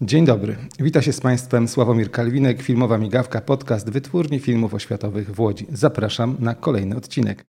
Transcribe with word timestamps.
Dzień 0.00 0.24
dobry. 0.24 0.56
Wita 0.80 1.02
się 1.02 1.12
z 1.12 1.20
Państwem 1.20 1.68
Sławomir 1.68 2.10
Kalwinek, 2.10 2.62
filmowa 2.62 2.98
migawka, 2.98 3.40
podcast 3.40 3.90
Wytwórni 3.90 4.40
Filmów 4.40 4.74
Oświatowych 4.74 5.34
w 5.34 5.40
Łodzi. 5.40 5.66
Zapraszam 5.72 6.36
na 6.38 6.54
kolejny 6.54 6.96
odcinek. 6.96 7.44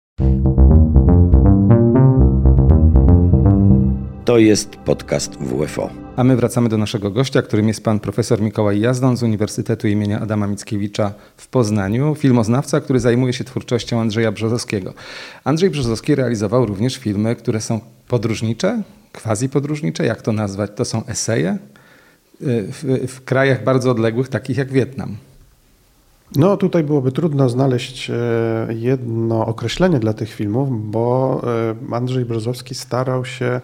To 4.25 4.37
jest 4.37 4.75
podcast 4.75 5.35
WFO. 5.35 5.89
A 6.15 6.23
my 6.23 6.35
wracamy 6.35 6.69
do 6.69 6.77
naszego 6.77 7.11
gościa, 7.11 7.42
którym 7.42 7.67
jest 7.67 7.83
pan 7.83 7.99
profesor 7.99 8.42
Mikołaj 8.42 8.79
Jazdan 8.79 9.17
z 9.17 9.23
Uniwersytetu 9.23 9.87
imienia 9.87 10.19
Adama 10.19 10.47
Mickiewicza 10.47 11.13
w 11.37 11.47
Poznaniu, 11.47 12.15
filmoznawca, 12.15 12.81
który 12.81 12.99
zajmuje 12.99 13.33
się 13.33 13.43
twórczością 13.43 14.01
Andrzeja 14.01 14.31
Brzozowskiego. 14.31 14.93
Andrzej 15.43 15.69
Brzozowski 15.69 16.16
realizował 16.16 16.66
również 16.66 16.98
filmy, 16.98 17.35
które 17.35 17.62
są 17.62 17.80
podróżnicze, 18.07 18.84
quasi 19.13 19.49
podróżnicze, 19.49 20.05
jak 20.05 20.21
to 20.21 20.31
nazwać? 20.31 20.71
To 20.75 20.85
są 20.85 21.05
eseje 21.05 21.57
w, 22.41 23.08
w 23.08 23.23
krajach 23.23 23.63
bardzo 23.63 23.91
odległych, 23.91 24.30
takich 24.30 24.57
jak 24.57 24.71
Wietnam. 24.71 25.17
No 26.35 26.57
tutaj 26.57 26.84
byłoby 26.84 27.12
trudno 27.12 27.49
znaleźć 27.49 28.09
e, 28.09 28.13
jedno 28.70 29.45
określenie 29.45 29.99
dla 29.99 30.13
tych 30.13 30.30
filmów, 30.30 30.91
bo 30.91 31.41
e, 31.91 31.95
Andrzej 31.95 32.26
Brzozowski 32.26 32.76
starał 32.76 33.26
się 33.26 33.62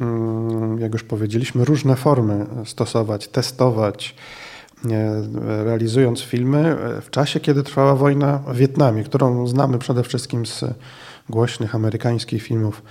Mm, 0.00 0.78
jak 0.78 0.92
już 0.92 1.02
powiedzieliśmy, 1.02 1.64
różne 1.64 1.96
formy 1.96 2.46
stosować, 2.64 3.28
testować, 3.28 4.14
realizując 5.64 6.20
filmy 6.20 6.76
w 7.02 7.10
czasie, 7.10 7.40
kiedy 7.40 7.62
trwała 7.62 7.94
wojna 7.94 8.38
w 8.38 8.56
Wietnamie, 8.56 9.04
którą 9.04 9.46
znamy 9.46 9.78
przede 9.78 10.02
wszystkim 10.02 10.46
z 10.46 10.64
głośnych 11.30 11.74
amerykańskich 11.74 12.42
filmów 12.42 12.82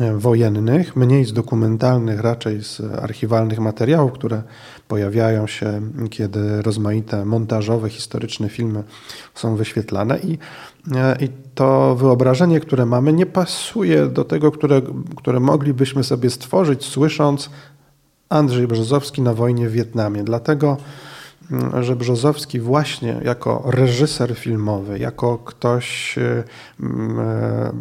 e, 0.00 0.18
wojennych, 0.18 0.96
mniej 0.96 1.24
z 1.24 1.32
dokumentalnych, 1.32 2.20
raczej 2.20 2.64
z 2.64 2.80
archiwalnych 2.80 3.58
materiałów, 3.58 4.12
które 4.12 4.42
pojawiają 4.88 5.46
się, 5.46 5.80
kiedy 6.10 6.62
rozmaite 6.62 7.24
montażowe, 7.24 7.88
historyczne 7.88 8.48
filmy 8.48 8.82
są 9.34 9.56
wyświetlane. 9.56 10.18
I, 10.18 10.38
e, 10.94 11.24
i 11.24 11.28
to 11.54 11.96
wyobrażenie, 11.96 12.60
które 12.60 12.86
mamy, 12.86 13.12
nie 13.12 13.26
pasuje 13.26 14.06
do 14.06 14.24
tego, 14.24 14.52
które, 14.52 14.82
które 15.16 15.40
moglibyśmy 15.40 16.04
sobie 16.04 16.30
stworzyć, 16.30 16.84
słysząc 16.84 17.50
Andrzej 18.28 18.66
Brzozowski 18.66 19.22
na 19.22 19.34
wojnie 19.34 19.68
w 19.68 19.72
Wietnamie. 19.72 20.24
Dlatego 20.24 20.76
że 21.80 21.96
Brzozowski 21.96 22.60
właśnie 22.60 23.20
jako 23.24 23.62
reżyser 23.66 24.36
filmowy, 24.36 24.98
jako 24.98 25.38
ktoś 25.38 26.18
e, 26.18 26.44
e, 26.82 27.72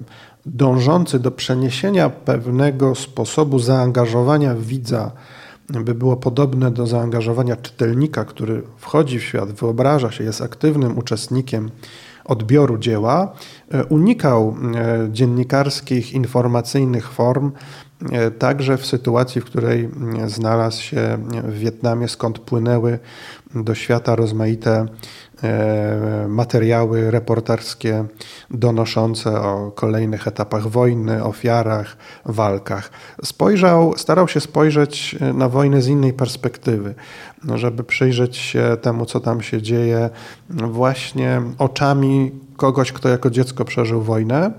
dążący 0.45 1.19
do 1.19 1.31
przeniesienia 1.31 2.09
pewnego 2.09 2.95
sposobu 2.95 3.59
zaangażowania 3.59 4.55
widza, 4.55 5.11
by 5.69 5.95
było 5.95 6.17
podobne 6.17 6.72
do 6.72 6.88
zaangażowania 6.88 7.55
czytelnika, 7.55 8.25
który 8.25 8.63
wchodzi 8.78 9.19
w 9.19 9.23
świat, 9.23 9.52
wyobraża 9.52 10.11
się, 10.11 10.23
jest 10.23 10.41
aktywnym 10.41 10.97
uczestnikiem 10.97 11.72
odbioru 12.25 12.78
dzieła, 12.78 13.33
e, 13.72 13.85
unikał 13.85 14.56
e, 14.75 15.08
dziennikarskich, 15.11 16.13
informacyjnych 16.13 17.11
form, 17.11 17.52
także 18.39 18.77
w 18.77 18.85
sytuacji, 18.85 19.41
w 19.41 19.45
której 19.45 19.89
znalazł 20.27 20.81
się 20.81 21.17
w 21.44 21.59
Wietnamie, 21.59 22.07
skąd 22.07 22.39
płynęły 22.39 22.99
do 23.55 23.75
świata 23.75 24.16
rozmaite 24.16 24.88
E, 25.44 26.27
materiały 26.27 27.11
reporterskie 27.11 28.05
donoszące 28.52 29.41
o 29.41 29.72
kolejnych 29.75 30.27
etapach 30.27 30.67
wojny, 30.67 31.23
ofiarach, 31.23 31.97
walkach. 32.25 32.91
Spojrzał, 33.23 33.94
starał 33.97 34.27
się 34.27 34.39
spojrzeć 34.39 35.16
na 35.33 35.49
wojnę 35.49 35.81
z 35.81 35.88
innej 35.88 36.13
perspektywy, 36.13 36.95
no, 37.44 37.57
żeby 37.57 37.83
przyjrzeć 37.83 38.38
się 38.38 38.77
temu, 38.81 39.05
co 39.05 39.19
tam 39.19 39.41
się 39.41 39.61
dzieje, 39.61 40.09
właśnie 40.49 41.41
oczami 41.57 42.31
kogoś, 42.57 42.91
kto 42.91 43.09
jako 43.09 43.29
dziecko 43.29 43.66
przeżył 43.66 44.01
wojnę 44.01 44.45
e, 44.45 44.51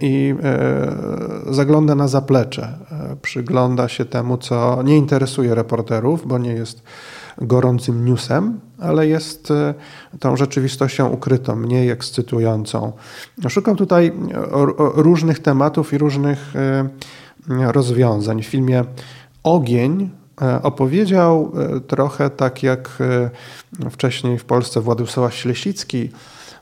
i 0.00 0.34
e, 0.42 1.54
zagląda 1.54 1.94
na 1.94 2.08
zaplecze, 2.08 2.78
przygląda 3.22 3.88
się 3.88 4.04
temu, 4.04 4.38
co 4.38 4.82
nie 4.82 4.96
interesuje 4.96 5.54
reporterów, 5.54 6.26
bo 6.26 6.38
nie 6.38 6.52
jest 6.52 6.82
gorącym 7.40 8.04
newsem, 8.04 8.60
ale 8.78 9.06
jest 9.06 9.50
e, 9.50 9.74
tą 10.20 10.36
rzeczywistością 10.36 11.08
ukrytą, 11.08 11.56
mniej 11.56 11.90
ekscytującą. 11.90 12.92
Szukam 13.48 13.76
tutaj 13.76 14.12
różnych 14.94 15.38
tematów 15.38 15.92
i 15.92 15.98
różnych 15.98 16.56
e, 16.56 16.88
rozwiązań. 17.72 18.42
W 18.42 18.46
filmie 18.46 18.84
Ogień 19.42 20.10
e, 20.42 20.62
opowiedział 20.62 21.52
trochę 21.86 22.30
tak 22.30 22.62
jak 22.62 22.98
wcześniej 23.90 24.38
w 24.38 24.44
Polsce 24.44 24.80
Władysław 24.80 25.34
Ślesicki 25.34 26.10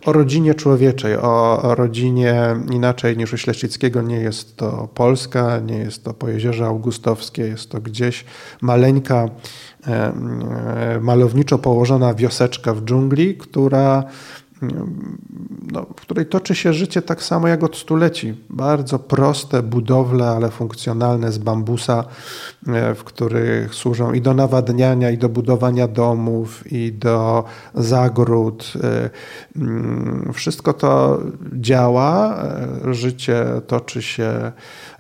o 0.07 0.13
rodzinie 0.13 0.55
człowieczej, 0.55 1.17
o 1.17 1.75
rodzinie 1.75 2.57
inaczej 2.73 3.17
niż 3.17 3.33
u 3.33 3.37
Ślesickiego. 3.37 4.03
Nie 4.03 4.17
jest 4.17 4.57
to 4.57 4.89
Polska, 4.95 5.61
nie 5.61 5.79
jest 5.79 6.05
to 6.05 6.15
Pojezierze 6.15 6.67
Augustowskie, 6.67 7.43
jest 7.43 7.71
to 7.71 7.81
gdzieś 7.81 8.25
maleńka 8.61 9.29
E, 9.87 10.13
malowniczo 11.01 11.59
położona 11.59 12.15
wioseczka 12.15 12.75
w 12.75 12.85
dżungli, 12.85 13.37
która 13.37 14.05
no, 15.73 15.83
w 15.83 16.01
której 16.01 16.27
toczy 16.27 16.55
się 16.55 16.73
życie 16.73 17.03
tak 17.03 17.23
samo 17.23 17.49
jak 17.49 17.65
od 17.65 17.77
stuleci. 17.77 18.35
Bardzo 18.51 18.99
proste 18.99 19.63
budowle, 19.63 20.29
ale 20.29 20.51
funkcjonalne 20.51 21.33
z 21.33 21.39
bambusa, 21.39 22.05
e, 22.67 22.95
w 22.95 23.05
których 23.05 23.75
służą 23.75 24.13
i 24.13 24.21
do 24.21 24.35
nawadniania, 24.35 25.11
i 25.11 25.19
do 25.19 25.29
budowania 25.29 25.89
domów, 25.89 26.73
i 26.73 26.93
do 26.93 27.45
zagród. 27.75 28.73
E, 28.85 29.11
mm, 29.57 30.33
wszystko 30.35 30.73
to 30.73 31.21
działa, 31.53 32.43
e, 32.89 32.95
życie 32.95 33.45
toczy 33.67 34.03
się 34.03 34.53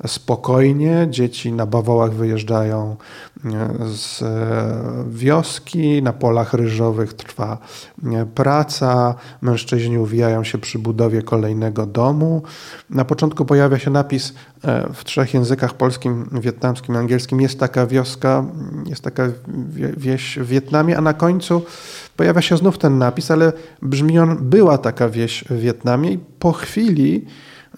spokojnie, 0.07 1.07
dzieci 1.11 1.53
na 1.53 1.67
bawołach 1.67 2.13
wyjeżdżają 2.13 2.97
z 3.95 4.25
wioski, 5.09 6.03
na 6.03 6.13
polach 6.13 6.55
ryżowych 6.55 7.15
trwa 7.15 7.59
praca, 8.35 9.15
Mężczyźni 9.41 9.99
uwijają 9.99 10.45
się 10.45 10.59
przy 10.59 10.79
budowie 10.79 11.23
kolejnego 11.23 11.87
domu. 11.87 12.43
Na 12.91 13.05
początku 13.05 13.45
pojawia 13.45 13.79
się 13.79 13.91
napis 13.91 14.35
e, 14.65 14.93
w 14.93 15.05
trzech 15.05 15.35
językach 15.35 15.75
polskim, 15.75 16.29
wietnamskim, 16.33 16.97
angielskim. 16.97 17.41
Jest 17.41 17.61
taka 17.61 17.87
wioska, 17.87 18.45
jest 18.87 19.03
taka 19.03 19.29
wieś 19.97 20.39
w 20.39 20.47
Wietnamie, 20.47 20.99
a 20.99 21.01
na 21.01 21.15
końcu 21.15 21.63
pojawia 22.17 22.43
się 22.43 22.57
znów 22.57 22.79
ten 22.79 22.99
napis, 22.99 23.31
ale 23.31 23.53
brzmi 23.83 24.19
on, 24.19 24.37
była 24.41 24.79
taka 24.79 25.09
wieś 25.09 25.45
w 25.51 25.61
Wietnamie 25.61 26.13
i 26.13 26.19
po 26.39 26.53
chwili 26.53 27.27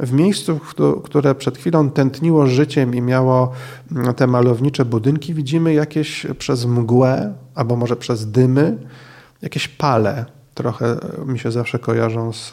w 0.00 0.12
miejscu, 0.12 0.60
które 1.04 1.34
przed 1.34 1.59
chwilą 1.59 1.91
tętniło 1.91 2.47
życiem 2.47 2.94
i 2.94 3.00
miało 3.00 3.53
te 4.16 4.26
malownicze 4.26 4.84
budynki, 4.84 5.34
widzimy 5.34 5.75
jakieś 5.75 6.26
przez 6.38 6.64
mgłę, 6.64 7.34
albo 7.54 7.76
może 7.76 7.97
przez 7.97 8.31
dymy, 8.31 8.78
jakieś 9.42 9.69
pale, 9.69 10.25
trochę 10.54 10.97
mi 11.26 11.38
się 11.38 11.53
zawsze 11.53 11.78
kojarzą 11.78 12.32
z, 12.32 12.53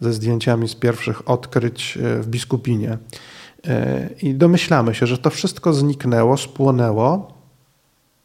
ze 0.00 0.12
zdjęciami 0.12 0.68
z 0.68 0.74
pierwszych 0.74 1.28
odkryć 1.28 1.98
e, 2.02 2.22
w 2.22 2.26
Biskupinie. 2.26 2.98
E, 3.66 4.08
I 4.22 4.34
domyślamy 4.34 4.94
się, 4.94 5.06
że 5.06 5.18
to 5.18 5.30
wszystko 5.30 5.72
zniknęło, 5.72 6.36
spłonęło, 6.36 7.34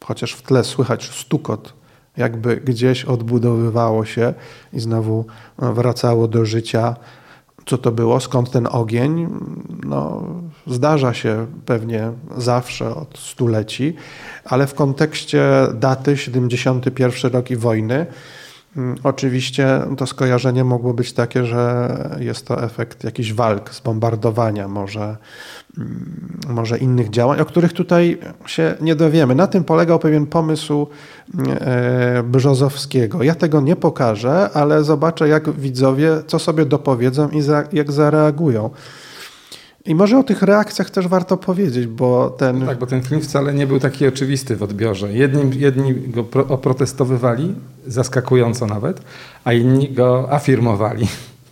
chociaż 0.03 0.33
w 0.33 0.41
tle 0.41 0.63
słychać 0.63 1.09
stukot, 1.09 1.73
jakby 2.17 2.57
gdzieś 2.57 3.05
odbudowywało 3.05 4.05
się 4.05 4.33
i 4.73 4.79
znowu 4.79 5.25
wracało 5.57 6.27
do 6.27 6.45
życia. 6.45 6.95
Co 7.69 7.77
to 7.77 7.91
było? 7.91 8.19
Skąd 8.19 8.51
ten 8.51 8.67
ogień? 8.71 9.27
No, 9.83 10.23
zdarza 10.67 11.13
się 11.13 11.47
pewnie 11.65 12.11
zawsze 12.37 12.95
od 12.95 13.17
stuleci, 13.17 13.95
ale 14.45 14.67
w 14.67 14.73
kontekście 14.73 15.43
daty 15.73 16.17
71 16.17 17.31
rok 17.31 17.51
i 17.51 17.55
wojny 17.55 18.05
oczywiście 19.03 19.81
to 19.97 20.07
skojarzenie 20.07 20.63
mogło 20.63 20.93
być 20.93 21.13
takie, 21.13 21.45
że 21.45 21.89
jest 22.19 22.47
to 22.47 22.63
efekt 22.63 23.03
jakichś 23.03 23.33
walk, 23.33 23.73
zbombardowania, 23.73 24.67
może, 24.67 25.17
mm, 25.77 26.39
może 26.47 26.77
innych 26.77 27.09
działań, 27.09 27.39
o 27.39 27.45
których 27.45 27.73
tutaj 27.73 28.17
się 28.45 28.75
nie 28.81 28.95
dowiemy. 28.95 29.35
Na 29.35 29.47
tym 29.47 29.63
polegał 29.63 29.99
pewien 29.99 30.25
pomysł 30.25 30.87
e, 31.47 32.23
Brzozowskiego. 32.23 33.23
Ja 33.23 33.35
tego 33.35 33.61
nie 33.61 33.75
pokażę, 33.75 34.49
ale 34.53 34.83
zobaczę, 34.83 35.27
jak 35.27 35.51
widzowie 35.51 36.11
co 36.27 36.39
sobie 36.39 36.65
dopowiedzą 36.65 37.29
i 37.29 37.41
za, 37.41 37.63
jak 37.73 37.91
zareagują. 37.91 38.69
I 39.85 39.95
może 39.95 40.17
o 40.19 40.23
tych 40.23 40.41
reakcjach 40.41 40.89
też 40.89 41.07
warto 41.07 41.37
powiedzieć, 41.37 41.87
bo 41.87 42.29
ten... 42.29 42.65
Tak, 42.65 42.79
bo 42.79 42.85
ten 42.85 43.01
film 43.01 43.21
wcale 43.21 43.53
nie 43.53 43.67
był 43.67 43.79
taki 43.79 44.07
oczywisty 44.07 44.55
w 44.55 44.63
odbiorze. 44.63 45.13
Jedni, 45.13 45.59
jedni 45.59 45.95
go 45.95 46.23
pro, 46.23 46.47
oprotestowywali, 46.47 47.55
zaskakująco 47.87 48.65
nawet, 48.65 49.01
a 49.43 49.53
inni 49.53 49.93
go 49.93 50.33
afirmowali. 50.33 51.07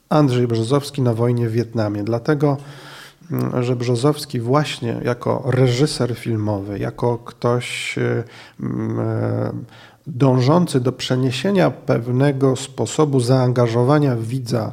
Andrzej 0.10 0.48
Brzozowski 0.48 1.02
na 1.02 1.14
wojnie 1.14 1.50
w 1.50 1.52
Wietnamie. 1.52 2.04
Dlatego 2.04 2.58
że 3.62 3.76
Brzozowski 3.76 4.40
właśnie 4.40 5.02
jako 5.04 5.44
reżyser 5.46 6.16
filmowy, 6.16 6.80
jako 6.80 7.18
ktoś 7.18 7.96
dążący 10.08 10.80
do 10.80 10.92
przeniesienia 10.92 11.72
pewnego 11.72 12.56
sposobu 12.56 13.20
zaangażowania 13.20 14.16
widza, 14.16 14.72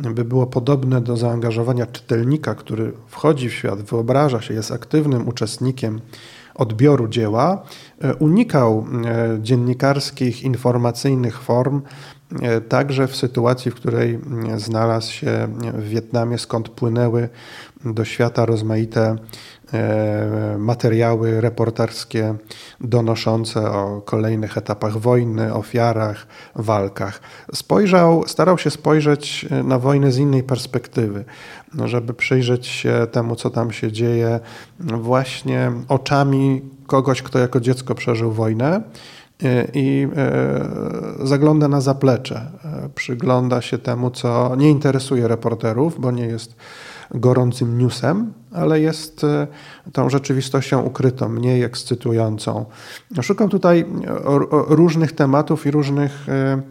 by 0.00 0.24
było 0.24 0.46
podobne 0.46 1.00
do 1.00 1.16
zaangażowania 1.16 1.86
czytelnika, 1.86 2.54
który 2.54 2.92
wchodzi 3.06 3.48
w 3.48 3.54
świat, 3.54 3.82
wyobraża 3.82 4.40
się, 4.40 4.54
jest 4.54 4.72
aktywnym 4.72 5.28
uczestnikiem 5.28 6.00
odbioru 6.54 7.08
dzieła, 7.08 7.62
e, 8.00 8.14
unikał 8.14 8.86
e, 9.04 9.38
dziennikarskich, 9.42 10.42
informacyjnych 10.42 11.40
form, 11.40 11.82
także 12.68 13.06
w 13.06 13.16
sytuacji, 13.16 13.70
w 13.70 13.74
której 13.74 14.18
znalazł 14.56 15.12
się 15.12 15.48
w 15.74 15.88
Wietnamie, 15.88 16.38
skąd 16.38 16.68
płynęły 16.68 17.28
do 17.84 18.04
świata 18.04 18.46
rozmaite 18.46 19.16
E, 19.72 20.56
materiały 20.58 21.40
reporterskie 21.40 22.34
donoszące 22.80 23.70
o 23.70 24.02
kolejnych 24.04 24.58
etapach 24.58 24.98
wojny, 24.98 25.54
ofiarach, 25.54 26.26
walkach. 26.54 27.20
Spojrzał, 27.54 28.24
starał 28.26 28.58
się 28.58 28.70
spojrzeć 28.70 29.46
na 29.64 29.78
wojnę 29.78 30.12
z 30.12 30.18
innej 30.18 30.42
perspektywy, 30.42 31.24
żeby 31.84 32.14
przyjrzeć 32.14 32.66
się 32.66 33.06
temu, 33.12 33.36
co 33.36 33.50
tam 33.50 33.72
się 33.72 33.92
dzieje, 33.92 34.40
właśnie 34.80 35.72
oczami 35.88 36.62
kogoś, 36.86 37.22
kto 37.22 37.38
jako 37.38 37.60
dziecko 37.60 37.94
przeżył 37.94 38.32
wojnę 38.32 38.76
e, 38.76 38.82
i 39.74 40.08
e, 40.16 41.26
zagląda 41.26 41.68
na 41.68 41.80
zaplecze, 41.80 42.50
przygląda 42.94 43.62
się 43.62 43.78
temu, 43.78 44.10
co 44.10 44.56
nie 44.56 44.70
interesuje 44.70 45.28
reporterów, 45.28 46.00
bo 46.00 46.10
nie 46.10 46.26
jest 46.26 46.56
gorącym 47.14 47.78
newsem, 47.78 48.32
ale 48.52 48.80
jest 48.80 49.24
e, 49.24 49.46
tą 49.92 50.10
rzeczywistością 50.10 50.82
ukrytą, 50.82 51.28
mniej 51.28 51.62
ekscytującą. 51.62 52.64
Szukam 53.22 53.48
tutaj 53.48 53.86
różnych 54.68 55.12
tematów 55.12 55.66
i 55.66 55.70
różnych 55.70 56.28
e, 56.28 56.62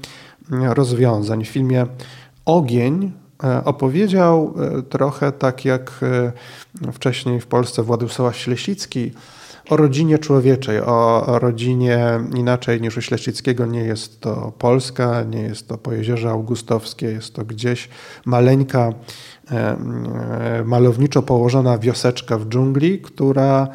rozwiązań. 0.73 1.45
W 1.45 1.47
filmie 1.47 1.85
Ogień 2.45 3.05
e, 3.05 3.24
opowiedział 3.65 4.53
trochę 4.89 5.31
tak 5.31 5.65
jak 5.65 5.91
wcześniej 6.93 7.39
w 7.39 7.47
Polsce 7.47 7.83
Władysław 7.83 8.37
Ślesicki 8.37 9.11
o 9.69 9.77
rodzinie 9.77 10.19
człowieczej, 10.19 10.81
o 10.81 11.39
rodzinie 11.41 11.99
inaczej 12.35 12.81
niż 12.81 12.97
u 12.97 13.01
Ślesickiego. 13.01 13.65
Nie 13.65 13.79
jest 13.79 14.21
to 14.21 14.53
Polska, 14.57 15.23
nie 15.23 15.41
jest 15.41 15.67
to 15.67 15.77
Pojezierze 15.77 16.29
Augustowskie, 16.29 17.05
jest 17.05 17.33
to 17.35 17.45
gdzieś 17.45 17.89
maleńka 18.25 18.93
E, 19.51 19.77
e, 19.77 20.63
malowniczo 20.65 21.21
położona 21.21 21.77
wioseczka 21.77 22.37
w 22.37 22.45
dżungli, 22.45 23.01
która 23.01 23.67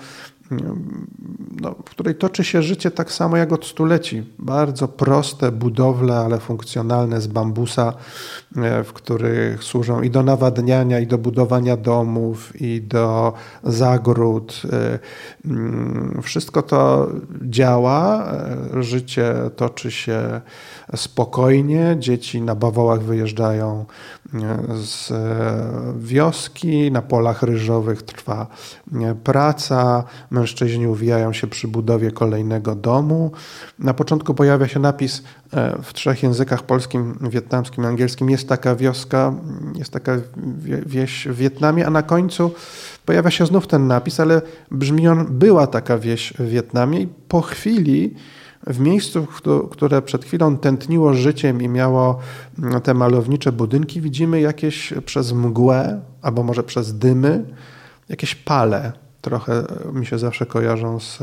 no, 1.60 1.74
w 1.86 1.90
której 1.90 2.14
toczy 2.14 2.44
się 2.44 2.62
życie 2.62 2.90
tak 2.90 3.12
samo 3.12 3.36
jak 3.36 3.52
od 3.52 3.66
stuleci. 3.66 4.22
Bardzo 4.38 4.88
proste 4.88 5.52
budowle, 5.52 6.16
ale 6.16 6.38
funkcjonalne 6.38 7.20
z 7.20 7.26
bambusa, 7.26 7.92
e, 8.56 8.84
w 8.84 8.92
których 8.92 9.64
służą 9.64 10.02
i 10.02 10.10
do 10.10 10.22
nawadniania, 10.22 11.00
i 11.00 11.06
do 11.06 11.18
budowania 11.18 11.76
domów, 11.76 12.60
i 12.60 12.82
do 12.82 13.32
zagród. 13.64 14.62
Mm, 15.44 16.20
wszystko 16.22 16.62
to 16.62 17.08
działa, 17.42 18.32
życie 18.80 19.34
toczy 19.56 19.90
się 19.90 20.40
spokojnie, 20.96 21.96
dzieci 21.98 22.42
na 22.42 22.54
bawołach 22.54 23.02
wyjeżdżają 23.02 23.84
z 24.74 25.12
wioski, 25.98 26.92
na 26.92 27.02
polach 27.02 27.42
ryżowych 27.42 28.02
trwa 28.02 28.46
praca, 29.24 30.04
mężczyźni 30.30 30.86
uwijają 30.86 31.32
się 31.32 31.46
przy 31.46 31.68
budowie 31.68 32.10
kolejnego 32.10 32.74
domu. 32.74 33.32
Na 33.78 33.94
początku 33.94 34.34
pojawia 34.34 34.68
się 34.68 34.80
napis 34.80 35.22
e, 35.52 35.82
w 35.82 35.92
trzech 35.92 36.22
językach 36.22 36.62
polskim, 36.62 37.18
wietnamskim, 37.30 37.84
angielskim. 37.84 38.30
Jest 38.30 38.48
taka 38.48 38.76
wioska, 38.76 39.32
jest 39.74 39.92
taka 39.92 40.16
wieś 40.86 41.28
w 41.28 41.36
Wietnamie, 41.36 41.86
a 41.86 41.90
na 41.90 42.02
końcu 42.02 42.50
pojawia 43.06 43.30
się 43.30 43.46
znów 43.46 43.66
ten 43.66 43.86
napis, 43.86 44.20
ale 44.20 44.42
brzmi 44.70 45.08
on, 45.08 45.26
była 45.30 45.66
taka 45.66 45.98
wieś 45.98 46.32
w 46.38 46.48
Wietnamie 46.48 47.00
i 47.00 47.08
po 47.28 47.40
chwili 47.40 48.14
w 48.66 48.80
miejscu, 48.80 49.26
które 49.70 50.02
przed 50.02 50.24
chwilą 50.24 50.56
tętniło 50.56 51.14
życiem 51.14 51.62
i 51.62 51.68
miało 51.68 52.18
mm, 52.58 52.80
te 52.80 52.94
malownicze 52.94 53.52
budynki, 53.52 54.00
widzimy 54.00 54.40
jakieś 54.40 54.94
przez 55.06 55.32
mgłę, 55.32 56.00
albo 56.22 56.42
może 56.42 56.62
przez 56.62 56.98
dymy, 56.98 57.44
jakieś 58.08 58.34
pale. 58.34 58.92
Trochę 59.20 59.64
mi 59.92 60.06
się 60.06 60.18
zawsze 60.18 60.46
kojarzą 60.46 61.00
z, 61.00 61.18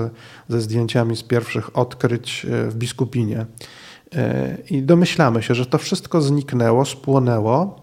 ze 0.49 0.61
zdjęciami 0.61 1.15
z 1.15 1.23
pierwszych 1.23 1.77
odkryć 1.77 2.45
e, 2.45 2.69
w 2.69 2.75
Biskupinie. 2.75 3.45
E, 4.15 4.57
I 4.69 4.81
domyślamy 4.81 5.43
się, 5.43 5.55
że 5.55 5.65
to 5.65 5.77
wszystko 5.77 6.21
zniknęło, 6.21 6.85
spłonęło, 6.85 7.81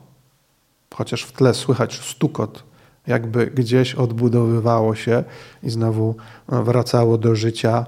chociaż 0.95 1.23
w 1.23 1.33
tle 1.33 1.55
słychać 1.55 2.01
stukot, 2.01 2.65
jakby 3.07 3.47
gdzieś 3.47 3.95
odbudowywało 3.95 4.95
się 4.95 5.25
i 5.63 5.71
znowu 5.71 6.15
wracało 6.49 7.19
do 7.19 7.35
życia 7.35 7.87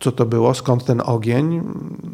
co 0.00 0.12
to 0.12 0.26
było, 0.26 0.54
skąd 0.54 0.84
ten 0.84 1.02
ogień. 1.04 1.62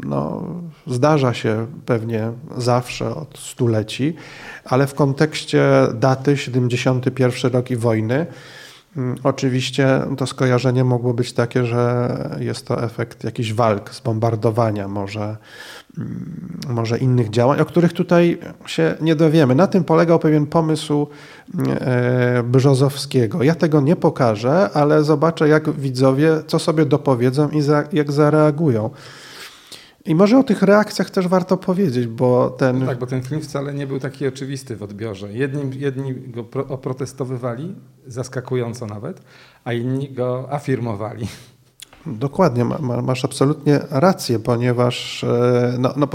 No, 0.06 0.44
zdarza 0.86 1.34
się 1.34 1.66
pewnie 1.86 2.32
zawsze 2.56 3.16
od 3.16 3.38
stuleci, 3.38 4.16
ale 4.64 4.86
w 4.86 4.94
kontekście 4.94 5.64
daty 5.94 6.36
71 6.36 7.52
rok 7.52 7.70
i 7.70 7.76
wojny, 7.76 8.26
Oczywiście 9.22 10.00
to 10.16 10.26
skojarzenie 10.26 10.84
mogło 10.84 11.14
być 11.14 11.32
takie, 11.32 11.66
że 11.66 12.08
jest 12.40 12.66
to 12.66 12.84
efekt 12.84 13.24
jakichś 13.24 13.52
walk, 13.52 13.94
zbombardowania, 13.94 14.88
może 14.88 15.36
Mm, 15.98 16.58
może 16.68 16.98
innych 16.98 17.30
działań, 17.30 17.60
o 17.60 17.64
których 17.64 17.92
tutaj 17.92 18.38
się 18.66 18.94
nie 19.00 19.16
dowiemy. 19.16 19.54
Na 19.54 19.66
tym 19.66 19.84
polegał 19.84 20.18
pewien 20.18 20.46
pomysł 20.46 21.06
e, 21.68 22.42
Brzozowskiego. 22.42 23.42
Ja 23.42 23.54
tego 23.54 23.80
nie 23.80 23.96
pokażę, 23.96 24.70
ale 24.74 25.04
zobaczę, 25.04 25.48
jak 25.48 25.70
widzowie, 25.70 26.30
co 26.46 26.58
sobie 26.58 26.86
dopowiedzą 26.86 27.48
i 27.48 27.62
za, 27.62 27.84
jak 27.92 28.12
zareagują. 28.12 28.90
I 30.06 30.14
może 30.14 30.38
o 30.38 30.42
tych 30.42 30.62
reakcjach 30.62 31.10
też 31.10 31.28
warto 31.28 31.56
powiedzieć, 31.56 32.06
bo 32.06 32.50
ten... 32.50 32.78
No 32.78 32.86
tak, 32.86 32.98
bo 32.98 33.06
ten 33.06 33.22
film 33.22 33.40
wcale 33.40 33.74
nie 33.74 33.86
był 33.86 34.00
taki 34.00 34.26
oczywisty 34.26 34.76
w 34.76 34.82
odbiorze. 34.82 35.32
Jedni, 35.32 35.80
jedni 35.80 36.14
go 36.14 36.44
oprotestowywali, 36.68 37.74
zaskakująco 38.06 38.86
nawet, 38.86 39.22
a 39.64 39.72
inni 39.72 40.12
go 40.12 40.52
afirmowali. 40.52 41.26
Dokładnie, 42.06 42.64
masz 43.02 43.24
absolutnie 43.24 43.80
rację, 43.90 44.38
ponieważ 44.38 45.24
e, 45.24 45.76
no, 45.78 45.94
no, 45.96 46.08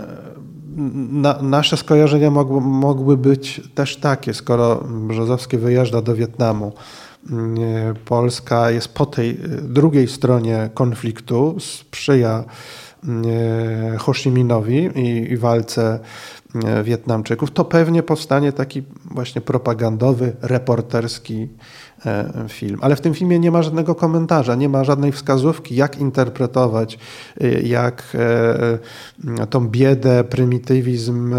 e, 0.00 0.06
na, 1.12 1.42
nasze 1.42 1.76
skojarzenia 1.76 2.30
mogły, 2.30 2.60
mogły 2.60 3.16
być 3.16 3.60
też 3.74 3.96
takie, 3.96 4.34
skoro 4.34 4.84
Brzozowski 5.08 5.58
wyjeżdża 5.58 6.02
do 6.02 6.14
Wietnamu. 6.14 6.72
Mm, 7.30 7.54
e, 7.64 7.94
Polska 7.94 8.70
jest 8.70 8.88
po 8.94 9.06
tej 9.06 9.38
drugiej 9.62 10.08
stronie 10.08 10.70
konfliktu, 10.74 11.56
sprzyja 11.60 12.44
Ho 13.98 14.12
Chi 14.12 14.30
Minowi 14.30 14.90
i, 14.94 15.32
i 15.32 15.36
walce 15.36 16.00
Wietnamczyków, 16.84 17.50
to 17.50 17.64
pewnie 17.64 18.02
powstanie 18.02 18.52
taki 18.52 18.82
właśnie 19.10 19.40
propagandowy, 19.40 20.32
reporterski 20.42 21.48
E, 22.06 22.44
film. 22.48 22.78
Ale 22.82 22.96
w 22.96 23.00
tym 23.00 23.14
filmie 23.14 23.38
nie 23.38 23.50
ma 23.50 23.62
żadnego 23.62 23.94
komentarza, 23.94 24.54
nie 24.54 24.68
ma 24.68 24.84
żadnej 24.84 25.12
wskazówki, 25.12 25.76
jak 25.76 25.98
interpretować, 25.98 26.98
e, 27.40 27.48
jak 27.62 28.02
e, 29.34 29.46
tą 29.46 29.68
biedę, 29.68 30.24
prymitywizm 30.24 31.34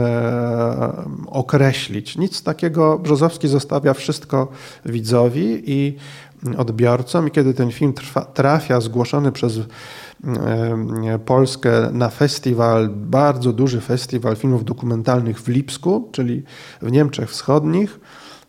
określić. 1.27 2.17
Nic 2.17 2.43
takiego. 2.43 2.99
Brzozowski 2.99 3.47
zostawia 3.47 3.93
wszystko 3.93 4.47
widzowi 4.85 5.63
i 5.65 5.97
odbiorcom 6.57 7.27
i 7.27 7.31
kiedy 7.31 7.53
ten 7.53 7.71
film 7.71 7.93
trafia 8.33 8.81
zgłoszony 8.81 9.31
przez 9.31 9.59
Polskę 11.25 11.89
na 11.91 12.09
festiwal, 12.09 12.89
bardzo 12.89 13.53
duży 13.53 13.81
festiwal 13.81 14.35
filmów 14.35 14.65
dokumentalnych 14.65 15.41
w 15.41 15.47
Lipsku, 15.47 16.09
czyli 16.11 16.43
w 16.81 16.91
Niemczech 16.91 17.29
Wschodnich, 17.29 17.99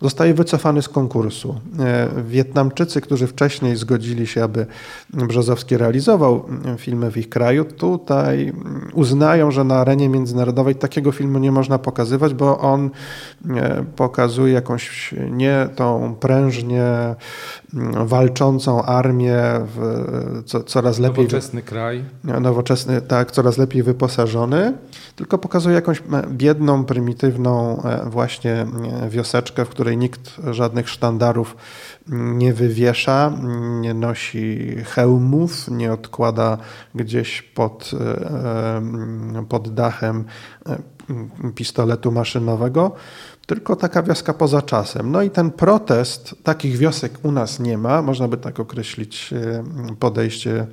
zostaje 0.02 0.34
wycofany 0.34 0.82
z 0.82 0.88
konkursu. 0.88 1.60
E, 1.78 2.08
Wietnamczycy, 2.22 3.00
którzy 3.00 3.26
wcześniej 3.26 3.76
zgodzili 3.76 4.26
się, 4.26 4.44
aby 4.44 4.66
Brzozowski 5.12 5.76
realizował 5.76 6.44
filmy 6.78 7.10
w 7.10 7.16
ich 7.16 7.28
kraju, 7.28 7.64
tutaj 7.64 8.52
uznają, 8.92 9.50
że 9.50 9.64
na 9.64 9.74
arenie 9.74 10.08
międzynarodowej 10.08 10.74
takiego 10.74 11.12
filmu 11.12 11.38
nie 11.38 11.52
można 11.52 11.78
pokazywać, 11.78 12.34
bo 12.34 12.58
on 12.58 12.90
e, 13.50 13.84
pokazuje 13.96 14.52
jakąś 14.52 15.14
nie 15.30 15.68
tą 15.76 16.14
prężnie 16.20 17.14
walczącą 18.04 18.82
armię, 18.82 19.42
w, 19.76 20.42
co, 20.46 20.62
coraz 20.62 20.98
lepiej. 20.98 21.24
Nowoczesny 21.24 21.62
kraj. 21.62 22.04
Nowoczesny, 22.24 23.00
tak, 23.00 23.32
coraz 23.32 23.58
lepiej 23.58 23.82
wyposażony, 23.82 24.72
tylko 25.16 25.38
pokazuje 25.38 25.74
jakąś 25.74 26.02
biedną, 26.28 26.84
prymitywną 26.84 27.82
e, 27.82 28.10
właśnie 28.10 28.66
wioseczkę, 29.08 29.64
w 29.64 29.68
której 29.68 29.83
której 29.84 29.98
nikt 29.98 30.36
żadnych 30.50 30.88
sztandarów 30.88 31.56
nie 32.08 32.52
wywiesza, 32.52 33.32
nie 33.80 33.94
nosi 33.94 34.76
hełmów, 34.84 35.68
nie 35.68 35.92
odkłada 35.92 36.58
gdzieś 36.94 37.42
pod, 37.42 37.90
pod 39.48 39.74
dachem 39.74 40.24
pistoletu 41.54 42.12
maszynowego, 42.12 42.92
tylko 43.46 43.76
taka 43.76 44.02
wioska 44.02 44.34
poza 44.34 44.62
czasem. 44.62 45.10
No 45.10 45.22
i 45.22 45.30
ten 45.30 45.50
protest, 45.50 46.34
takich 46.42 46.78
wiosek 46.78 47.12
u 47.22 47.32
nas 47.32 47.60
nie 47.60 47.78
ma, 47.78 48.02
można 48.02 48.28
by 48.28 48.36
tak 48.36 48.60
określić 48.60 49.32
e, 49.32 49.64
podejście 49.96 50.66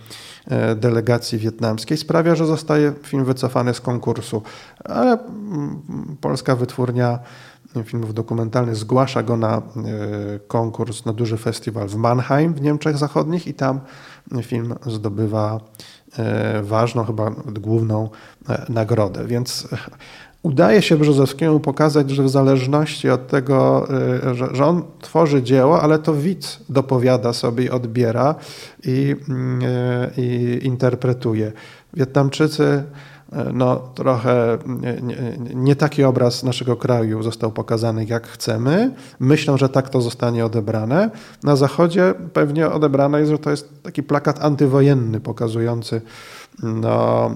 e, 0.47 0.75
delegacji 0.75 1.37
wietnamskiej, 1.37 1.97
sprawia, 1.97 2.35
że 2.35 2.45
zostaje 2.45 2.93
film 3.03 3.25
wycofany 3.25 3.73
z 3.73 3.81
konkursu. 3.81 4.41
Ale 4.83 5.11
mm, 5.11 5.81
polska 6.21 6.55
wytwórnia 6.55 7.19
filmów 7.83 8.13
dokumentalnych 8.13 8.75
zgłasza 8.75 9.23
go 9.23 9.37
na 9.37 9.57
e, 9.57 9.61
konkurs, 10.47 11.05
na 11.05 11.13
duży 11.13 11.37
festiwal 11.37 11.87
w 11.87 11.95
Mannheim 11.95 12.53
w 12.53 12.61
Niemczech 12.61 12.97
Zachodnich 12.97 13.47
i 13.47 13.53
tam 13.53 13.79
film 14.41 14.75
zdobywa 14.85 15.59
ważną, 16.61 17.03
chyba 17.03 17.31
główną 17.45 18.09
nagrodę. 18.69 19.27
Więc 19.27 19.67
udaje 20.43 20.81
się 20.81 20.97
Brzozowskiemu 20.97 21.59
pokazać, 21.59 22.09
że 22.09 22.23
w 22.23 22.29
zależności 22.29 23.09
od 23.09 23.27
tego, 23.27 23.87
że, 24.33 24.55
że, 24.55 24.65
on 24.65 24.83
tworzy 25.01 25.43
dzieło, 25.43 25.81
ale 25.81 25.99
to 25.99 26.13
widz 26.13 26.59
dopowiada 26.69 27.33
sobie 27.33 27.63
i 27.63 27.69
odbiera 27.69 28.35
i, 28.83 29.15
y, 30.17 30.21
i 30.21 30.59
interpretuje. 30.67 31.51
Wietnamczycy 31.93 32.83
no, 33.53 33.75
trochę 33.75 34.57
nie, 35.01 35.37
nie, 35.55 35.75
taki 35.75 36.03
obraz 36.03 36.43
naszego 36.43 36.75
kraju 36.75 37.23
został 37.23 37.51
pokazany, 37.51 38.05
jak 38.05 38.27
chcemy. 38.27 38.93
Myślą, 39.19 39.57
że 39.57 39.69
tak 39.69 39.89
to 39.89 40.01
zostanie 40.01 40.45
odebrane. 40.45 41.09
Na 41.43 41.55
Zachodzie 41.55 42.13
pewnie 42.33 42.69
odebrane 42.69 43.19
jest, 43.19 43.31
że 43.31 43.39
to 43.39 43.49
jest 43.49 43.83
taki 43.83 44.03
plakat 44.03 44.43
antywojenny 44.43 45.19
pokazujący 45.19 46.01
no, 46.63 47.31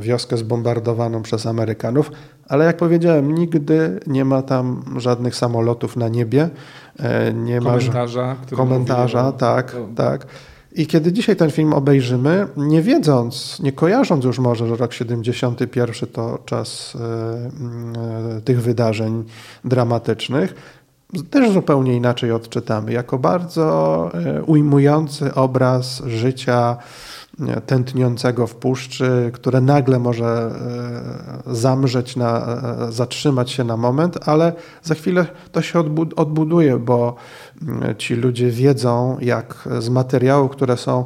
wioskę 0.00 0.36
zbombardowaną 0.36 1.22
przez 1.22 1.46
Amerykanów, 1.46 2.12
ale 2.48 2.64
jak 2.64 2.76
powiedziałem, 2.76 3.34
nigdy 3.34 4.00
nie 4.06 4.24
ma 4.24 4.42
tam 4.42 4.84
żadnych 4.96 5.36
samolotów 5.36 5.96
na 5.96 6.08
niebie. 6.08 6.50
E, 6.98 7.32
nie 7.32 7.60
komentarza, 7.60 8.36
ma 8.50 8.56
komentarza, 8.56 9.32
tak, 9.32 9.76
tak. 9.96 10.26
I 10.74 10.86
kiedy 10.86 11.12
dzisiaj 11.12 11.36
ten 11.36 11.50
film 11.50 11.72
obejrzymy, 11.72 12.46
nie 12.56 12.82
wiedząc, 12.82 13.60
nie 13.60 13.72
kojarząc 13.72 14.24
już 14.24 14.38
może, 14.38 14.66
że 14.66 14.76
rok 14.76 14.92
71 14.92 16.08
to 16.12 16.38
czas 16.46 16.96
e, 16.96 18.36
e, 18.36 18.40
tych 18.40 18.62
wydarzeń 18.62 19.24
dramatycznych, 19.64 20.54
też 21.30 21.50
zupełnie 21.50 21.96
inaczej 21.96 22.32
odczytamy, 22.32 22.92
jako 22.92 23.18
bardzo 23.18 24.10
ujmujący 24.46 25.34
obraz 25.34 26.02
życia 26.06 26.76
tętniącego 27.66 28.46
w 28.46 28.54
puszczy, 28.54 29.30
które 29.34 29.60
nagle 29.60 29.98
może 29.98 30.50
e, 31.48 31.54
zamrzeć, 31.54 32.16
na, 32.16 32.46
e, 32.88 32.92
zatrzymać 32.92 33.50
się 33.50 33.64
na 33.64 33.76
moment, 33.76 34.28
ale 34.28 34.52
za 34.82 34.94
chwilę 34.94 35.26
to 35.52 35.62
się 35.62 35.78
odbuduje, 36.16 36.78
bo 36.78 37.14
mm, 37.62 37.96
ci 37.96 38.14
ludzie 38.14 38.50
wiedzą, 38.50 39.16
jak 39.20 39.68
z 39.78 39.88
materiałów, 39.88 40.50
które 40.50 40.76
są 40.76 41.04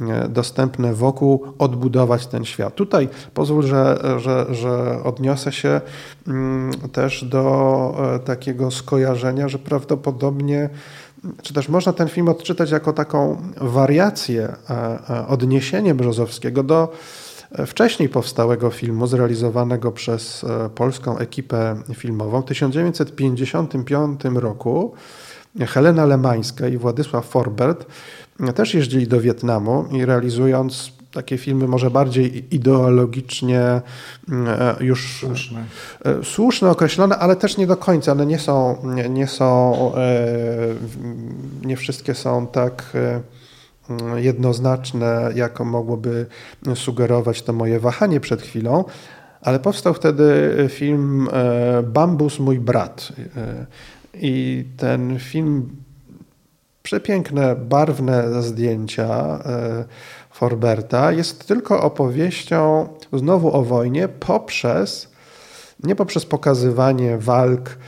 e, 0.00 0.28
dostępne 0.28 0.94
wokół, 0.94 1.44
odbudować 1.58 2.26
ten 2.26 2.44
świat. 2.44 2.74
Tutaj 2.74 3.08
pozwól, 3.34 3.62
że, 3.62 3.98
że, 4.18 4.46
że 4.50 5.02
odniosę 5.04 5.52
się 5.52 5.80
mm, 6.28 6.72
też 6.92 7.24
do 7.24 8.20
takiego 8.24 8.70
skojarzenia, 8.70 9.48
że 9.48 9.58
prawdopodobnie 9.58 10.70
czy 11.42 11.54
też 11.54 11.68
można 11.68 11.92
ten 11.92 12.08
film 12.08 12.28
odczytać 12.28 12.70
jako 12.70 12.92
taką 12.92 13.42
wariację, 13.60 14.56
e, 14.70 14.98
e, 15.10 15.26
odniesienie 15.26 15.94
Brzozowskiego 15.94 16.62
do 16.62 16.92
e, 17.52 17.66
wcześniej 17.66 18.08
powstałego 18.08 18.70
filmu 18.70 19.06
zrealizowanego 19.06 19.92
przez 19.92 20.44
polską 20.74 21.18
ekipę 21.18 21.76
filmową 21.94 22.42
w 22.42 22.44
1955 22.44 24.20
roku. 24.34 24.94
Helena 25.60 26.06
Lemańska 26.06 26.68
i 26.68 26.76
Władysław 26.76 27.26
Forbert 27.26 27.86
też 28.54 28.74
jeździli 28.74 29.08
do 29.08 29.20
Wietnamu 29.20 29.84
i 29.92 30.04
realizując 30.04 30.92
takie 31.14 31.38
filmy 31.38 31.66
może 31.68 31.90
bardziej 31.90 32.54
ideologicznie 32.54 33.80
mm, 34.28 34.48
e, 34.48 34.84
już 34.84 35.18
słuszne, 35.20 35.64
e, 36.04 36.24
słuszne 36.24 36.70
określone, 36.70 37.18
ale 37.18 37.36
też 37.36 37.56
nie 37.56 37.66
do 37.66 37.76
końca. 37.76 38.12
One 38.12 38.26
nie 38.26 38.38
są, 38.38 38.76
nie, 38.84 39.08
nie 39.08 39.26
są, 39.26 39.74
e, 39.94 40.26
nie 41.64 41.76
wszystkie 41.76 42.14
są 42.14 42.46
tak 42.46 42.92
mm, 43.90 44.18
jednoznaczne, 44.18 45.30
jak 45.34 45.60
mogłoby 45.60 46.26
sugerować 46.74 47.42
to 47.42 47.52
moje 47.52 47.80
wahanie 47.80 48.20
przed 48.20 48.42
chwilą. 48.42 48.84
Ale 49.40 49.60
powstał 49.60 49.94
wtedy 49.94 50.54
film 50.68 51.28
Bambus, 51.82 52.38
mój 52.38 52.60
brat. 52.60 53.12
I 54.14 54.64
ten 54.76 55.18
film, 55.18 55.76
przepiękne, 56.82 57.56
barwne 57.56 58.42
zdjęcia, 58.42 59.38
Forberta 60.34 61.12
jest 61.12 61.48
tylko 61.48 61.82
opowieścią 61.82 62.88
znowu 63.12 63.56
o 63.56 63.62
wojnie 63.62 64.08
poprzez, 64.08 65.12
nie 65.82 65.96
poprzez 65.96 66.26
pokazywanie 66.26 67.18
walk, 67.18 67.78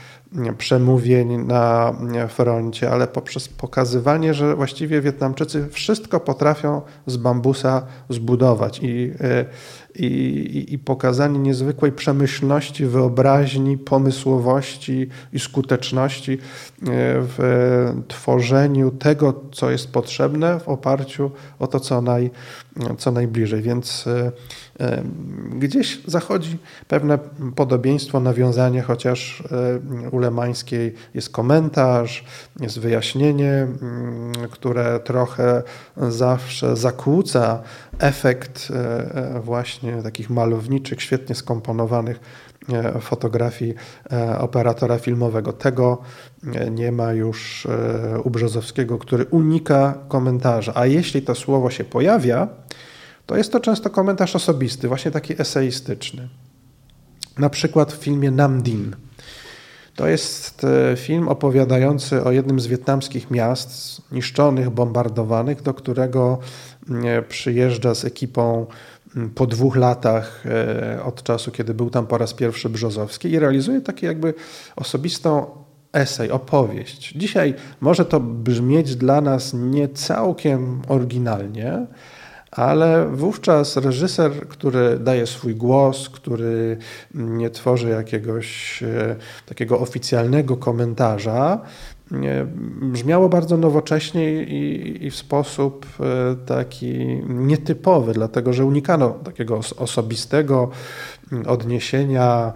przemówień 0.57 1.37
na 1.37 1.93
froncie, 2.27 2.91
ale 2.91 3.07
poprzez 3.07 3.49
pokazywanie, 3.49 4.33
że 4.33 4.55
właściwie 4.55 5.01
Wietnamczycy 5.01 5.67
wszystko 5.71 6.19
potrafią 6.19 6.81
z 7.05 7.17
bambusa 7.17 7.85
zbudować. 8.09 8.79
I, 8.83 9.13
i, 9.99 10.73
i 10.73 10.79
pokazanie 10.79 11.39
niezwykłej 11.39 11.91
przemyślności, 11.91 12.85
wyobraźni, 12.85 13.77
pomysłowości 13.77 15.09
i 15.33 15.39
skuteczności 15.39 16.31
e, 16.33 16.37
w 17.37 18.03
tworzeniu 18.07 18.91
tego, 18.91 19.41
co 19.51 19.71
jest 19.71 19.91
potrzebne 19.91 20.59
w 20.59 20.69
oparciu 20.69 21.31
o 21.59 21.67
to, 21.67 21.79
co, 21.79 22.01
naj, 22.01 22.31
co 22.97 23.11
najbliżej. 23.11 23.61
Więc 23.61 24.07
e, 24.07 24.31
gdzieś 25.49 26.01
zachodzi 26.05 26.57
pewne 26.87 27.17
podobieństwo, 27.55 28.19
nawiązanie, 28.19 28.81
chociaż 28.81 29.43
u 30.11 30.19
Lemańskiej 30.19 30.93
jest 31.13 31.29
komentarz, 31.29 32.23
jest 32.59 32.79
wyjaśnienie, 32.79 33.67
które 34.51 34.99
trochę 34.99 35.63
zawsze 35.97 36.75
zakłóca 36.75 37.61
efekt 37.99 38.71
właśnie 39.43 39.67
właśnie 39.67 40.03
takich 40.03 40.29
malowniczych, 40.29 41.01
świetnie 41.01 41.35
skomponowanych 41.35 42.19
e, 42.69 42.99
fotografii 43.01 43.73
e, 44.11 44.39
operatora 44.39 44.97
filmowego. 44.97 45.53
Tego 45.53 45.97
e, 46.53 46.71
nie 46.71 46.91
ma 46.91 47.13
już 47.13 47.67
u 48.23 48.29
Brzozowskiego, 48.29 48.97
który 48.97 49.25
unika 49.25 49.93
komentarza. 50.07 50.71
A 50.75 50.85
jeśli 50.85 51.21
to 51.21 51.35
słowo 51.35 51.69
się 51.69 51.83
pojawia, 51.83 52.47
to 53.27 53.37
jest 53.37 53.51
to 53.51 53.59
często 53.59 53.89
komentarz 53.89 54.35
osobisty, 54.35 54.87
właśnie 54.87 55.11
taki 55.11 55.41
eseistyczny. 55.41 56.29
Na 57.37 57.49
przykład 57.49 57.93
w 57.93 57.97
filmie 57.97 58.31
Namdin. 58.31 58.95
To 59.95 60.07
jest 60.07 60.65
film 60.95 61.27
opowiadający 61.27 62.23
o 62.23 62.31
jednym 62.31 62.59
z 62.59 62.67
wietnamskich 62.67 63.31
miast 63.31 64.01
niszczonych, 64.11 64.69
bombardowanych, 64.69 65.61
do 65.61 65.73
którego 65.73 66.39
przyjeżdża 67.29 67.95
z 67.95 68.05
ekipą 68.05 68.65
po 69.35 69.47
dwóch 69.47 69.75
latach 69.75 70.43
e, 70.45 71.03
od 71.03 71.23
czasu, 71.23 71.51
kiedy 71.51 71.73
był 71.73 71.89
tam 71.89 72.07
po 72.07 72.17
raz 72.17 72.33
pierwszy 72.33 72.69
Brzozowski 72.69 73.31
i 73.31 73.39
realizuje 73.39 73.81
takie 73.81 74.07
jakby 74.07 74.33
osobistą 74.75 75.45
esej, 75.93 76.31
opowieść. 76.31 77.13
Dzisiaj 77.15 77.53
może 77.81 78.05
to 78.05 78.19
brzmieć 78.19 78.95
dla 78.95 79.21
nas 79.21 79.53
nie 79.53 79.89
całkiem 79.89 80.81
oryginalnie, 80.87 81.87
ale 82.57 83.07
wówczas 83.07 83.77
reżyser, 83.77 84.47
który 84.47 84.99
daje 84.99 85.27
swój 85.27 85.55
głos, 85.55 86.09
który 86.09 86.77
nie 87.13 87.49
tworzy 87.49 87.89
jakiegoś 87.89 88.83
e, 88.83 89.15
takiego 89.45 89.79
oficjalnego 89.79 90.57
komentarza, 90.57 91.61
brzmiało 92.81 93.29
bardzo 93.29 93.57
nowocześnie 93.57 94.43
i, 94.43 95.05
i, 95.05 95.11
w 95.11 95.15
sposób 95.15 95.85
e, 95.99 96.35
taki 96.45 96.95
nietypowy, 97.27 98.13
dlatego 98.13 98.53
że 98.53 98.65
unikano 98.65 99.09
takiego 99.09 99.59
osobistego 99.77 100.69
odniesienia, 101.47 102.53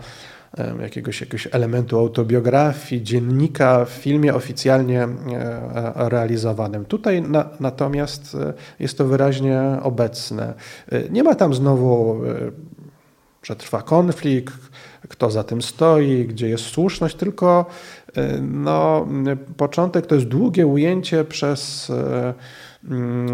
jakiegoś, 0.81 1.21
jakiegoś 1.21 1.47
elementu 1.51 1.99
autobiografii, 1.99 3.03
dziennika 3.03 3.85
w 3.85 3.89
filmie 3.89 4.35
oficjalnie 4.35 5.03
e, 5.03 5.09
realizowanym. 5.95 6.85
Tutaj 6.85 7.21
na, 7.21 7.49
natomiast 7.59 8.35
e, 8.35 8.53
jest 8.79 8.97
to 8.97 9.05
wyraźnie 9.05 9.61
obecne. 9.81 10.53
Nie 11.09 11.23
ma 11.23 11.35
tam 11.35 11.53
znowu 11.53 12.21
że 13.43 13.55
trwa 13.55 13.81
konflikt, 13.81 14.53
kto 15.09 15.31
za 15.31 15.43
tym 15.43 15.61
stoi, 15.61 16.25
gdzie 16.25 16.49
jest 16.49 16.63
słuszność, 16.63 17.15
tylko 17.15 17.65
no, 18.41 19.07
początek 19.57 20.05
to 20.05 20.15
jest 20.15 20.27
długie 20.27 20.67
ujęcie 20.67 21.23
przez 21.23 21.91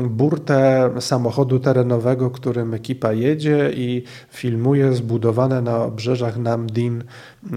burtę 0.09 0.91
samochodu 0.99 1.59
terenowego, 1.59 2.31
którym 2.31 2.73
ekipa 2.73 3.13
jedzie 3.13 3.71
i 3.73 4.03
filmuje 4.29 4.93
zbudowane 4.93 5.61
na 5.61 5.83
obrzeżach 5.83 6.37
Namdin 6.37 7.03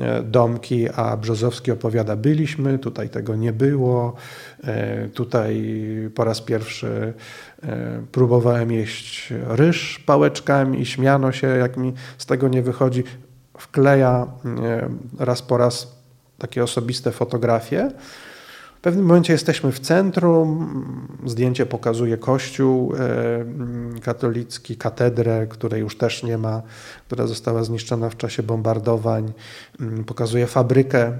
e, 0.00 0.22
domki, 0.22 0.88
a 0.88 1.16
Brzozowski 1.16 1.70
opowiada, 1.70 2.16
byliśmy, 2.16 2.78
tutaj 2.78 3.08
tego 3.08 3.36
nie 3.36 3.52
było, 3.52 4.14
e, 4.64 5.08
tutaj 5.08 5.74
po 6.14 6.24
raz 6.24 6.40
pierwszy 6.40 7.14
e, 7.62 8.02
próbowałem 8.12 8.72
jeść 8.72 9.32
ryż 9.46 9.98
pałeczkami 9.98 10.80
i 10.80 10.86
śmiano 10.86 11.32
się, 11.32 11.46
jak 11.46 11.76
mi 11.76 11.92
z 12.18 12.26
tego 12.26 12.48
nie 12.48 12.62
wychodzi. 12.62 13.04
Wkleja 13.58 14.26
raz 15.18 15.42
po 15.42 15.56
raz 15.56 15.96
takie 16.38 16.62
osobiste 16.62 17.12
fotografie. 17.12 17.90
W 18.80 18.82
pewnym 18.82 19.06
momencie 19.06 19.32
jesteśmy 19.32 19.72
w 19.72 19.80
centrum. 19.80 20.68
Zdjęcie 21.26 21.66
pokazuje 21.66 22.16
kościół 22.16 22.94
e, 22.94 24.00
katolicki, 24.02 24.76
katedrę, 24.76 25.46
której 25.46 25.80
już 25.80 25.96
też 25.96 26.22
nie 26.22 26.38
ma, 26.38 26.62
która 27.06 27.26
została 27.26 27.64
zniszczona 27.64 28.10
w 28.10 28.16
czasie 28.16 28.42
bombardowań. 28.42 29.32
Mm, 29.80 30.04
pokazuje 30.04 30.46
fabrykę, 30.46 31.18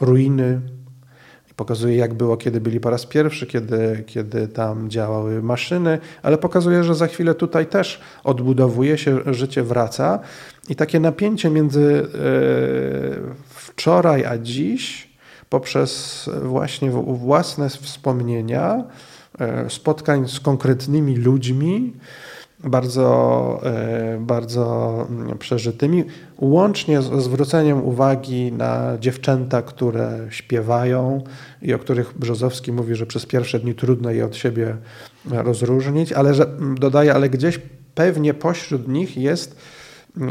ruiny. 0.00 0.60
Pokazuje, 1.56 1.96
jak 1.96 2.14
było, 2.14 2.36
kiedy 2.36 2.60
byli 2.60 2.80
po 2.80 2.90
raz 2.90 3.06
pierwszy, 3.06 3.46
kiedy, 3.46 4.04
kiedy 4.06 4.48
tam 4.48 4.90
działały 4.90 5.42
maszyny, 5.42 5.98
ale 6.22 6.38
pokazuje, 6.38 6.84
że 6.84 6.94
za 6.94 7.06
chwilę 7.06 7.34
tutaj 7.34 7.66
też 7.66 8.00
odbudowuje 8.24 8.98
się, 8.98 9.20
życie 9.26 9.62
wraca. 9.62 10.18
I 10.68 10.76
takie 10.76 11.00
napięcie 11.00 11.50
między 11.50 11.82
e, 11.84 13.36
wczoraj 13.48 14.24
a 14.24 14.38
dziś 14.38 15.05
poprzez 15.50 16.30
właśnie 16.42 16.90
własne 16.90 17.68
wspomnienia, 17.68 18.84
e, 19.38 19.70
spotkań 19.70 20.28
z 20.28 20.40
konkretnymi 20.40 21.16
ludźmi, 21.16 21.92
bardzo, 22.64 23.60
e, 23.64 24.18
bardzo 24.20 25.06
mm, 25.10 25.38
przeżytymi, 25.38 26.04
łącznie 26.38 27.02
z 27.02 27.22
zwróceniem 27.22 27.84
uwagi 27.84 28.52
na 28.52 28.98
dziewczęta, 29.00 29.62
które 29.62 30.26
śpiewają 30.30 31.24
i 31.62 31.74
o 31.74 31.78
których 31.78 32.18
Brzozowski 32.18 32.72
mówi, 32.72 32.94
że 32.94 33.06
przez 33.06 33.26
pierwsze 33.26 33.58
dni 33.58 33.74
trudno 33.74 34.10
je 34.10 34.26
od 34.26 34.36
siebie 34.36 34.76
rozróżnić, 35.24 36.12
ale 36.12 36.34
że, 36.34 36.46
dodaje, 36.78 37.14
ale 37.14 37.28
gdzieś 37.30 37.60
pewnie 37.94 38.34
pośród 38.34 38.88
nich 38.88 39.16
jest 39.16 39.56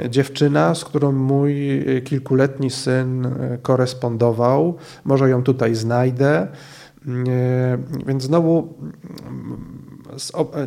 dziewczyna, 0.09 0.75
z 0.75 0.85
którą 0.85 1.11
mój 1.11 1.55
kilkuletni 2.03 2.69
syn 2.69 3.27
korespondował. 3.61 4.75
Może 5.05 5.29
ją 5.29 5.43
tutaj 5.43 5.75
znajdę. 5.75 6.47
Więc 8.07 8.23
znowu 8.23 8.73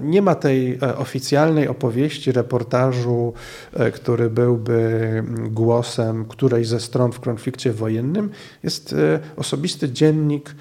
nie 0.00 0.22
ma 0.22 0.34
tej 0.34 0.78
e, 0.82 0.96
oficjalnej 0.96 1.68
opowieści, 1.68 2.32
reportażu, 2.32 3.32
e, 3.72 3.90
który 3.90 4.30
byłby 4.30 5.22
głosem 5.50 6.24
którejś 6.24 6.68
ze 6.68 6.80
stron 6.80 7.12
w 7.12 7.20
konflikcie 7.20 7.72
wojennym. 7.72 8.30
Jest 8.62 8.92
e, 8.92 9.20
osobisty 9.36 9.90
dziennik 9.90 10.54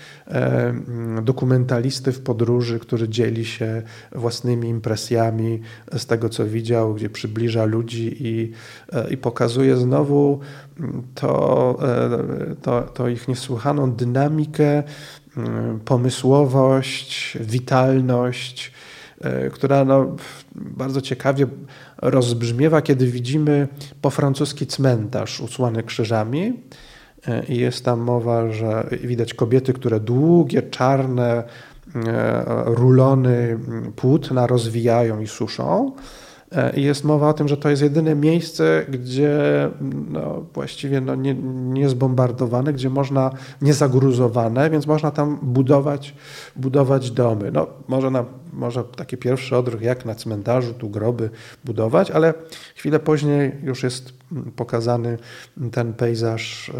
dokumentalisty 1.21 2.11
w 2.11 2.21
podróży, 2.21 2.79
który 2.79 3.09
dzieli 3.09 3.45
się 3.45 3.81
własnymi 4.11 4.69
impresjami 4.69 5.61
z 5.97 6.05
tego, 6.05 6.29
co 6.29 6.45
widział, 6.45 6.93
gdzie 6.93 7.09
przybliża 7.09 7.65
ludzi 7.65 8.15
i, 8.19 8.51
i 9.09 9.17
pokazuje 9.17 9.77
znowu 9.77 10.39
to, 11.15 11.79
to, 12.61 12.81
to 12.81 13.07
ich 13.07 13.27
niesłychaną 13.27 13.91
dynamikę, 13.91 14.83
pomysłowość, 15.85 17.37
witalność, 17.41 18.71
E, 19.21 19.49
która 19.49 19.85
no, 19.85 20.15
bardzo 20.55 21.01
ciekawie 21.01 21.47
rozbrzmiewa, 22.01 22.81
kiedy 22.81 23.07
widzimy 23.07 23.67
po 24.01 24.09
francuski 24.09 24.67
cmentarz 24.67 25.41
usłany 25.41 25.83
krzyżami. 25.83 26.53
E, 27.27 27.45
I 27.45 27.57
jest 27.57 27.85
tam 27.85 27.99
mowa, 27.99 28.51
że 28.51 28.89
widać 29.03 29.33
kobiety, 29.33 29.73
które 29.73 29.99
długie, 29.99 30.61
czarne 30.61 31.43
rulony 32.65 33.59
płótna 33.95 34.47
rozwijają 34.47 35.21
i 35.21 35.27
suszą. 35.27 35.91
I 36.75 36.83
jest 36.83 37.03
mowa 37.03 37.29
o 37.29 37.33
tym, 37.33 37.47
że 37.47 37.57
to 37.57 37.69
jest 37.69 37.81
jedyne 37.81 38.15
miejsce, 38.15 38.85
gdzie 38.89 39.39
no, 40.09 40.45
właściwie 40.53 41.01
no, 41.01 41.15
nie, 41.15 41.33
nie 41.53 41.89
zbombardowane, 41.89 42.73
gdzie 42.73 42.89
można, 42.89 43.31
nie 43.61 43.73
zagruzowane, 43.73 44.69
więc 44.69 44.87
można 44.87 45.11
tam 45.11 45.39
budować, 45.41 46.15
budować 46.55 47.11
domy. 47.11 47.51
No, 47.51 47.67
może, 47.87 48.11
na, 48.11 48.25
może 48.53 48.83
taki 48.83 49.17
pierwszy 49.17 49.57
odruch, 49.57 49.81
jak 49.81 50.05
na 50.05 50.15
cmentarzu, 50.15 50.73
tu 50.73 50.89
groby 50.89 51.29
budować, 51.65 52.11
ale 52.11 52.33
chwilę 52.75 52.99
później 52.99 53.51
już 53.63 53.83
jest 53.83 54.13
pokazany 54.55 55.17
ten 55.71 55.93
pejzaż 55.93 56.71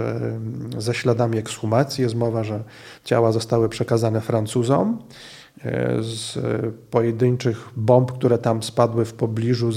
ze 0.78 0.94
śladami 0.94 1.38
ekshumacji. 1.38 2.02
Jest 2.02 2.16
mowa, 2.16 2.44
że 2.44 2.64
ciała 3.04 3.32
zostały 3.32 3.70
przekazane 3.70 4.22
Francuzom. 4.22 4.98
E, 5.66 6.04
z 6.04 6.40
pojedynczych 6.92 7.70
bomb, 7.76 8.12
które 8.12 8.38
tam 8.38 8.64
spadły 8.64 9.06
w 9.06 9.14
pobliżu 9.14 9.70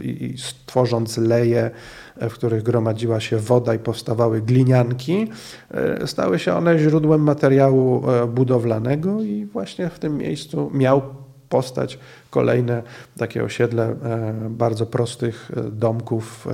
i 0.00 0.34
stworząc 0.38 1.18
leje, 1.18 1.70
e, 2.16 2.30
w 2.30 2.34
których 2.34 2.62
gromadziła 2.62 3.20
się 3.20 3.38
woda 3.38 3.74
i 3.74 3.78
powstawały 3.78 4.40
glinianki, 4.40 5.28
e, 5.70 6.06
stały 6.06 6.38
się 6.38 6.54
one 6.54 6.78
źródłem 6.78 7.22
materiału 7.22 8.02
budowlanego 8.28 9.22
i 9.22 9.46
właśnie 9.46 9.88
w 9.88 9.98
tym 9.98 10.18
miejscu 10.18 10.70
miał 10.74 11.02
postać 11.48 11.98
kolejne 12.30 12.82
takie 13.18 13.44
osiedle 13.44 13.96
bardzo 14.50 14.86
prostych 14.86 15.50
domków, 15.72 16.48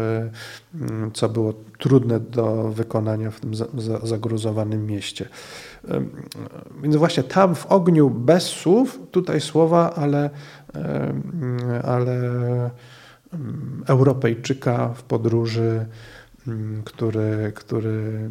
co 1.14 1.28
było 1.28 1.54
trudne 1.78 2.20
do 2.20 2.68
wykonania 2.68 3.30
w 3.30 3.40
tym 3.40 3.54
zagruzowanym 4.02 4.86
mieście. 4.86 5.28
Więc 6.82 6.96
właśnie 6.96 7.22
tam 7.22 7.54
w 7.54 7.66
ogniu 7.66 8.10
bez 8.10 8.42
słów, 8.42 9.00
tutaj 9.10 9.40
słowa, 9.40 9.94
ale, 9.94 10.30
ale 11.84 12.20
Europejczyka 13.86 14.88
w 14.88 15.02
podróży, 15.02 15.86
który, 16.84 17.52
który 17.54 18.30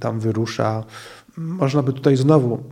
tam 0.00 0.20
wyrusza. 0.20 0.84
Można 1.36 1.82
by 1.82 1.92
tutaj 1.92 2.16
znowu 2.16 2.62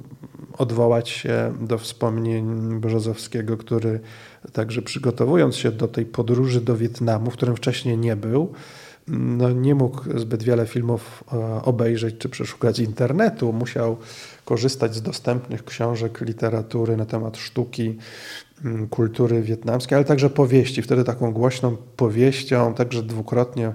odwołać 0.58 1.08
się 1.08 1.54
do 1.60 1.78
wspomnień 1.78 2.80
Brzozowskiego, 2.80 3.56
który 3.56 4.00
także 4.52 4.82
przygotowując 4.82 5.56
się 5.56 5.72
do 5.72 5.88
tej 5.88 6.06
podróży 6.06 6.60
do 6.60 6.76
Wietnamu, 6.76 7.30
w 7.30 7.34
którym 7.34 7.56
wcześniej 7.56 7.98
nie 7.98 8.16
był, 8.16 8.52
no 9.08 9.50
nie 9.50 9.74
mógł 9.74 10.18
zbyt 10.18 10.42
wiele 10.42 10.66
filmów 10.66 11.24
e, 11.32 11.62
obejrzeć 11.62 12.18
czy 12.18 12.28
przeszukać 12.28 12.78
internetu. 12.78 13.52
Musiał 13.52 13.96
korzystać 14.44 14.94
z 14.94 15.02
dostępnych 15.02 15.64
książek, 15.64 16.20
literatury 16.20 16.96
na 16.96 17.06
temat 17.06 17.36
sztuki, 17.36 17.98
mm, 18.64 18.88
kultury 18.88 19.42
wietnamskiej, 19.42 19.96
ale 19.96 20.04
także 20.04 20.30
powieści. 20.30 20.82
Wtedy 20.82 21.04
taką 21.04 21.32
głośną 21.32 21.76
powieścią, 21.96 22.74
także 22.74 23.02
dwukrotnie 23.02 23.72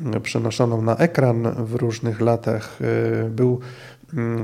mm, 0.00 0.22
przenoszoną 0.22 0.82
na 0.82 0.96
ekran 0.96 1.66
w 1.66 1.74
różnych 1.74 2.20
latach, 2.20 2.78
e, 2.80 3.28
był 3.28 3.60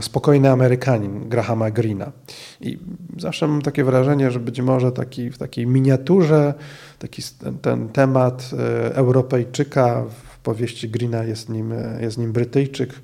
spokojny 0.00 0.50
Amerykanin 0.50 1.29
Grahama 1.29 1.70
Greena. 1.70 2.12
I 2.61 2.79
zawsze 3.18 3.48
mam 3.48 3.62
takie 3.62 3.85
wrażenie, 3.85 4.31
że 4.31 4.40
być 4.40 4.61
może 4.61 4.92
taki, 4.92 5.31
w 5.31 5.38
takiej 5.38 5.66
miniaturze 5.66 6.55
taki, 6.98 7.22
ten, 7.38 7.59
ten 7.59 7.88
temat 7.88 8.50
e, 8.53 8.94
Europejczyka 8.94 10.05
w 10.35 10.38
powieści 10.38 10.88
Greena 10.88 11.24
jest 11.24 11.48
nim, 11.48 11.74
jest 12.00 12.18
nim 12.18 12.33
Brytyjczyk, 12.33 12.94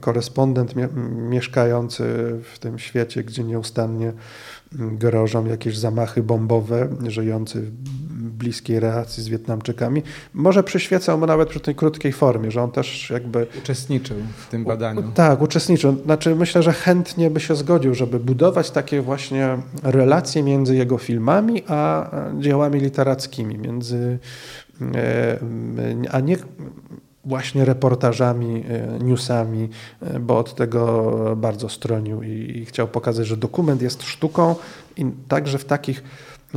korespondent 0.00 0.74
mieszkający 1.28 2.04
w 2.52 2.58
tym 2.58 2.78
świecie, 2.78 3.24
gdzie 3.24 3.44
nieustannie 3.44 4.12
grożą 4.74 5.46
jakieś 5.46 5.78
zamachy 5.78 6.22
bombowe, 6.22 6.88
żyjący 7.08 7.60
w 7.60 8.30
bliskiej 8.30 8.80
relacji 8.80 9.22
z 9.22 9.28
Wietnamczykami. 9.28 10.02
Może 10.34 10.62
przyświecał 10.62 11.18
mu 11.18 11.26
nawet 11.26 11.48
przy 11.48 11.60
tej 11.60 11.74
krótkiej 11.74 12.12
formie, 12.12 12.50
że 12.50 12.62
on 12.62 12.70
też 12.70 13.10
jakby... 13.10 13.46
Uczestniczył 13.58 14.16
w 14.36 14.48
tym 14.48 14.64
badaniu. 14.64 15.00
U, 15.00 15.12
tak, 15.12 15.42
uczestniczył. 15.42 15.96
Znaczy 16.04 16.34
myślę, 16.34 16.62
że 16.62 16.72
chętnie 16.72 17.30
by 17.30 17.40
się 17.40 17.56
zgodził, 17.56 17.94
żeby 17.94 18.20
budować 18.20 18.70
takie 18.70 19.02
właśnie 19.02 19.58
relacje 19.82 20.42
między 20.42 20.76
jego 20.76 20.98
filmami 20.98 21.62
a 21.68 22.10
dziełami 22.38 22.80
literackimi, 22.80 23.58
między 23.58 24.18
e, 24.94 25.38
a 26.10 26.20
nie 26.20 26.36
właśnie 27.24 27.64
reportażami, 27.64 28.64
e, 28.68 29.04
newsami, 29.04 29.68
e, 30.00 30.20
bo 30.20 30.38
od 30.38 30.54
tego 30.54 31.12
bardzo 31.36 31.68
stronił 31.68 32.22
i, 32.22 32.64
chciał 32.68 32.88
pokazać, 32.88 33.26
że 33.26 33.36
dokument 33.36 33.82
jest 33.82 34.02
sztuką 34.02 34.54
i 34.96 35.06
także 35.28 35.58
w 35.58 35.64
takich 35.64 36.02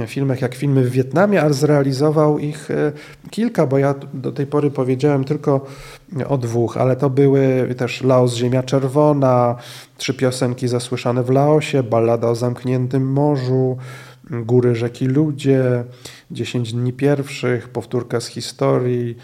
filmach 0.07 0.41
jak 0.41 0.55
filmy 0.55 0.83
w 0.83 0.89
Wietnamie, 0.89 1.41
a 1.41 1.53
zrealizował 1.53 2.39
ich 2.39 2.69
kilka, 3.29 3.67
bo 3.67 3.77
ja 3.77 3.95
do 4.13 4.31
tej 4.31 4.47
pory 4.47 4.71
powiedziałem 4.71 5.23
tylko 5.23 5.65
o 6.27 6.37
dwóch, 6.37 6.77
ale 6.77 6.95
to 6.95 7.09
były 7.09 7.75
też 7.77 8.03
Laos 8.03 8.33
Ziemia 8.33 8.63
Czerwona, 8.63 9.55
trzy 9.97 10.13
piosenki 10.13 10.67
zasłyszane 10.67 11.23
w 11.23 11.29
Laosie, 11.29 11.83
ballada 11.83 12.27
o 12.27 12.35
zamkniętym 12.35 13.11
morzu, 13.11 13.77
Góry, 14.29 14.75
rzeki, 14.75 15.05
ludzie, 15.05 15.83
10 16.31 16.73
dni 16.73 16.93
pierwszych, 16.93 17.69
powtórka 17.69 18.19
z 18.19 18.27
historii, 18.27 19.17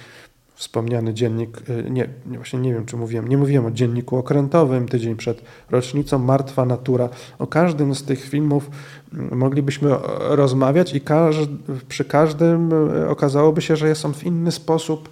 wspomniany 0.61 1.13
dziennik, 1.13 1.69
y, 1.69 1.91
nie, 1.91 2.09
właśnie 2.25 2.59
nie 2.59 2.73
wiem, 2.73 2.85
czy 2.85 2.97
mówiłem, 2.97 3.27
nie 3.27 3.37
mówiłem 3.37 3.65
o 3.65 3.71
dzienniku 3.71 4.17
okrętowym, 4.17 4.87
tydzień 4.87 5.15
przed 5.15 5.41
rocznicą, 5.69 6.19
Martwa 6.19 6.65
Natura. 6.65 7.09
O 7.39 7.47
każdym 7.47 7.95
z 7.95 8.03
tych 8.03 8.23
filmów 8.23 8.69
mm, 9.13 9.37
moglibyśmy 9.37 9.89
rozmawiać 10.19 10.95
i 10.95 11.01
przy 11.87 12.05
każdym 12.05 12.73
y, 12.73 13.09
okazałoby 13.09 13.61
się, 13.61 13.75
że 13.75 13.87
jest 13.87 14.05
on 14.05 14.13
w 14.13 14.23
inny 14.23 14.51
sposób 14.51 15.09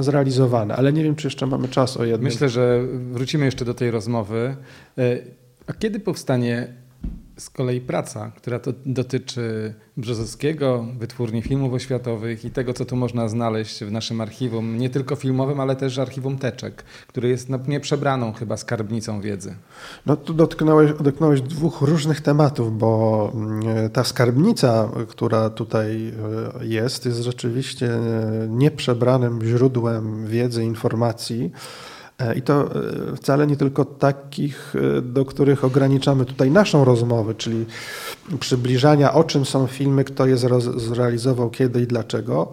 y, 0.00 0.02
zrealizowany, 0.02 0.74
ale 0.74 0.92
nie 0.92 1.04
wiem, 1.04 1.14
czy 1.14 1.26
jeszcze 1.26 1.46
mamy 1.46 1.68
czas 1.68 1.96
o 1.96 2.04
jednym. 2.04 2.32
Myślę, 2.32 2.48
że 2.48 2.80
wrócimy 3.12 3.44
jeszcze 3.44 3.64
do 3.64 3.74
tej 3.74 3.90
rozmowy. 3.90 4.56
A 5.66 5.72
kiedy 5.72 6.00
powstanie 6.00 6.81
z 7.36 7.50
kolei 7.50 7.80
praca, 7.80 8.32
która 8.36 8.60
dotyczy 8.86 9.74
Brzozowskiego, 9.96 10.86
wytwórni 10.98 11.42
filmów 11.42 11.72
oświatowych 11.72 12.44
i 12.44 12.50
tego, 12.50 12.72
co 12.74 12.84
tu 12.84 12.96
można 12.96 13.28
znaleźć 13.28 13.84
w 13.84 13.92
naszym 13.92 14.20
archiwum, 14.20 14.78
nie 14.78 14.90
tylko 14.90 15.16
filmowym, 15.16 15.60
ale 15.60 15.76
też 15.76 15.98
archiwum 15.98 16.38
Teczek, 16.38 16.84
który 17.06 17.28
jest 17.28 17.48
no, 17.48 17.58
nieprzebraną 17.68 18.32
chyba 18.32 18.56
skarbnicą 18.56 19.20
wiedzy. 19.20 19.54
No 20.06 20.16
tu 20.16 20.34
dotknąłeś, 20.34 20.92
dotknąłeś 21.00 21.40
dwóch 21.40 21.80
różnych 21.80 22.20
tematów, 22.20 22.78
bo 22.78 23.32
mm, 23.34 23.90
ta 23.90 24.04
skarbnica, 24.04 24.88
która 25.08 25.50
tutaj 25.50 26.12
e, 26.60 26.66
jest, 26.66 27.06
jest 27.06 27.20
rzeczywiście 27.20 27.90
nieprzebranym 28.48 29.44
źródłem 29.44 30.26
wiedzy, 30.26 30.64
informacji. 30.64 31.52
E, 32.18 32.34
I 32.34 32.42
to 32.42 32.70
e, 33.12 33.16
wcale 33.16 33.46
nie 33.46 33.56
tylko 33.56 33.84
takich, 33.84 34.74
e, 34.98 35.02
do 35.02 35.24
których 35.24 35.64
ograniczamy 35.64 36.24
tutaj 36.24 36.50
naszą 36.50 36.84
rozmowę, 36.84 37.34
czyli 37.34 37.66
przybliżania, 38.40 39.14
o 39.14 39.24
czym 39.24 39.44
są 39.44 39.66
filmy, 39.66 40.04
kto 40.04 40.26
je 40.26 40.36
zrealizował, 40.76 41.50
kiedy 41.50 41.80
i 41.80 41.86
dlaczego, 41.86 42.52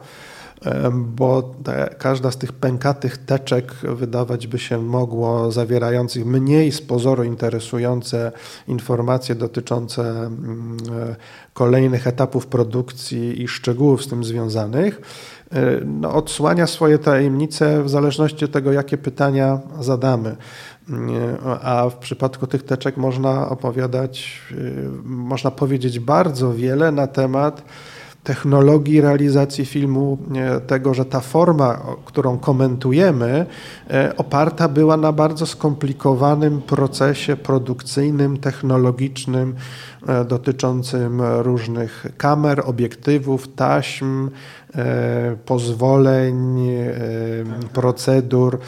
bo 0.93 1.55
te, 1.63 1.95
każda 1.99 2.31
z 2.31 2.37
tych 2.37 2.53
pękatych 2.53 3.17
teczek 3.17 3.73
wydawać 3.73 4.47
by 4.47 4.59
się 4.59 4.81
mogło 4.81 5.51
zawierających 5.51 6.25
mniej 6.25 6.71
z 6.71 6.81
pozoru 6.81 7.23
interesujące 7.23 8.31
informacje 8.67 9.35
dotyczące 9.35 10.01
mm, 10.01 10.77
kolejnych 11.53 12.07
etapów 12.07 12.47
produkcji 12.47 13.41
i 13.41 13.47
szczegółów 13.47 14.03
z 14.03 14.07
tym 14.07 14.23
związanych 14.23 15.01
no, 15.85 16.13
odsłania 16.13 16.67
swoje 16.67 16.97
tajemnice 16.97 17.83
w 17.83 17.89
zależności 17.89 18.45
od 18.45 18.51
tego, 18.51 18.71
jakie 18.71 18.97
pytania 18.97 19.59
zadamy. 19.79 20.35
A 21.61 21.89
w 21.89 21.95
przypadku 21.95 22.47
tych 22.47 22.63
teczek 22.63 22.97
można 22.97 23.49
opowiadać, 23.49 24.41
e, 24.51 24.55
można 25.03 25.51
powiedzieć 25.51 25.99
bardzo 25.99 26.53
wiele 26.53 26.91
na 26.91 27.07
temat 27.07 27.63
technologii 28.23 29.01
realizacji 29.01 29.65
filmu, 29.65 30.17
tego, 30.67 30.93
że 30.93 31.05
ta 31.05 31.19
forma, 31.19 31.81
którą 32.05 32.37
komentujemy, 32.37 33.45
oparta 34.17 34.67
była 34.67 34.97
na 34.97 35.11
bardzo 35.11 35.45
skomplikowanym 35.45 36.61
procesie 36.61 37.35
produkcyjnym, 37.35 38.37
technologicznym, 38.37 39.55
dotyczącym 40.27 41.21
różnych 41.21 42.05
kamer, 42.17 42.61
obiektywów, 42.65 43.47
taśm, 43.55 44.29
E, 44.75 45.35
pozwoleń, 45.45 46.69
e, 46.69 46.93
procedur. 47.73 48.59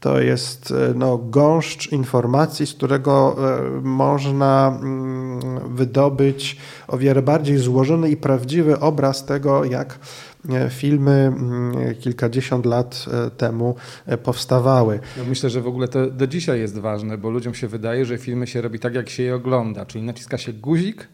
To 0.00 0.20
jest 0.20 0.70
e, 0.70 0.94
no, 0.94 1.18
gąszcz 1.18 1.92
informacji, 1.92 2.66
z 2.66 2.74
którego 2.74 3.36
można 3.82 4.78
mm, 4.82 5.40
wydobyć 5.76 6.56
o 6.88 6.98
wiele 6.98 7.22
bardziej 7.22 7.58
złożony 7.58 8.10
i 8.10 8.16
prawdziwy 8.16 8.80
obraz 8.80 9.26
tego, 9.26 9.64
jak 9.64 9.98
filmy 10.70 11.10
mm, 11.10 11.94
kilkadziesiąt 11.94 12.66
lat 12.66 13.06
temu 13.36 13.74
powstawały. 14.22 15.00
Ja 15.16 15.24
myślę, 15.24 15.50
że 15.50 15.60
w 15.60 15.66
ogóle 15.66 15.88
to 15.88 16.10
do 16.10 16.26
dzisiaj 16.26 16.60
jest 16.60 16.78
ważne, 16.78 17.18
bo 17.18 17.30
ludziom 17.30 17.54
się 17.54 17.68
wydaje, 17.68 18.04
że 18.04 18.18
filmy 18.18 18.46
się 18.46 18.60
robi 18.60 18.78
tak, 18.78 18.94
jak 18.94 19.08
się 19.08 19.22
je 19.22 19.34
ogląda, 19.34 19.86
czyli 19.86 20.04
naciska 20.04 20.38
się 20.38 20.52
guzik 20.52 21.08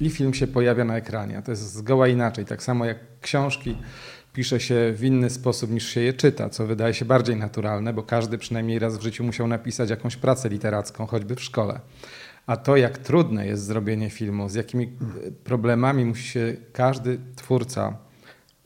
i 0.00 0.10
film 0.10 0.34
się 0.34 0.46
pojawia 0.46 0.84
na 0.84 0.96
ekranie. 0.96 1.42
To 1.44 1.50
jest 1.50 1.72
zgoła 1.72 2.08
inaczej. 2.08 2.44
Tak 2.44 2.62
samo 2.62 2.84
jak 2.84 2.98
książki 3.20 3.76
pisze 4.32 4.60
się 4.60 4.92
w 4.96 5.04
inny 5.04 5.30
sposób 5.30 5.70
niż 5.70 5.88
się 5.88 6.00
je 6.00 6.12
czyta, 6.12 6.48
co 6.48 6.66
wydaje 6.66 6.94
się 6.94 7.04
bardziej 7.04 7.36
naturalne, 7.36 7.92
bo 7.92 8.02
każdy 8.02 8.38
przynajmniej 8.38 8.78
raz 8.78 8.98
w 8.98 9.02
życiu 9.02 9.24
musiał 9.24 9.46
napisać 9.46 9.90
jakąś 9.90 10.16
pracę 10.16 10.48
literacką, 10.48 11.06
choćby 11.06 11.36
w 11.36 11.42
szkole. 11.42 11.80
A 12.46 12.56
to, 12.56 12.76
jak 12.76 12.98
trudne 12.98 13.46
jest 13.46 13.64
zrobienie 13.64 14.10
filmu, 14.10 14.48
z 14.48 14.54
jakimi 14.54 14.92
problemami 15.44 16.04
musi 16.04 16.28
się 16.28 16.56
każdy 16.72 17.18
twórca 17.36 17.96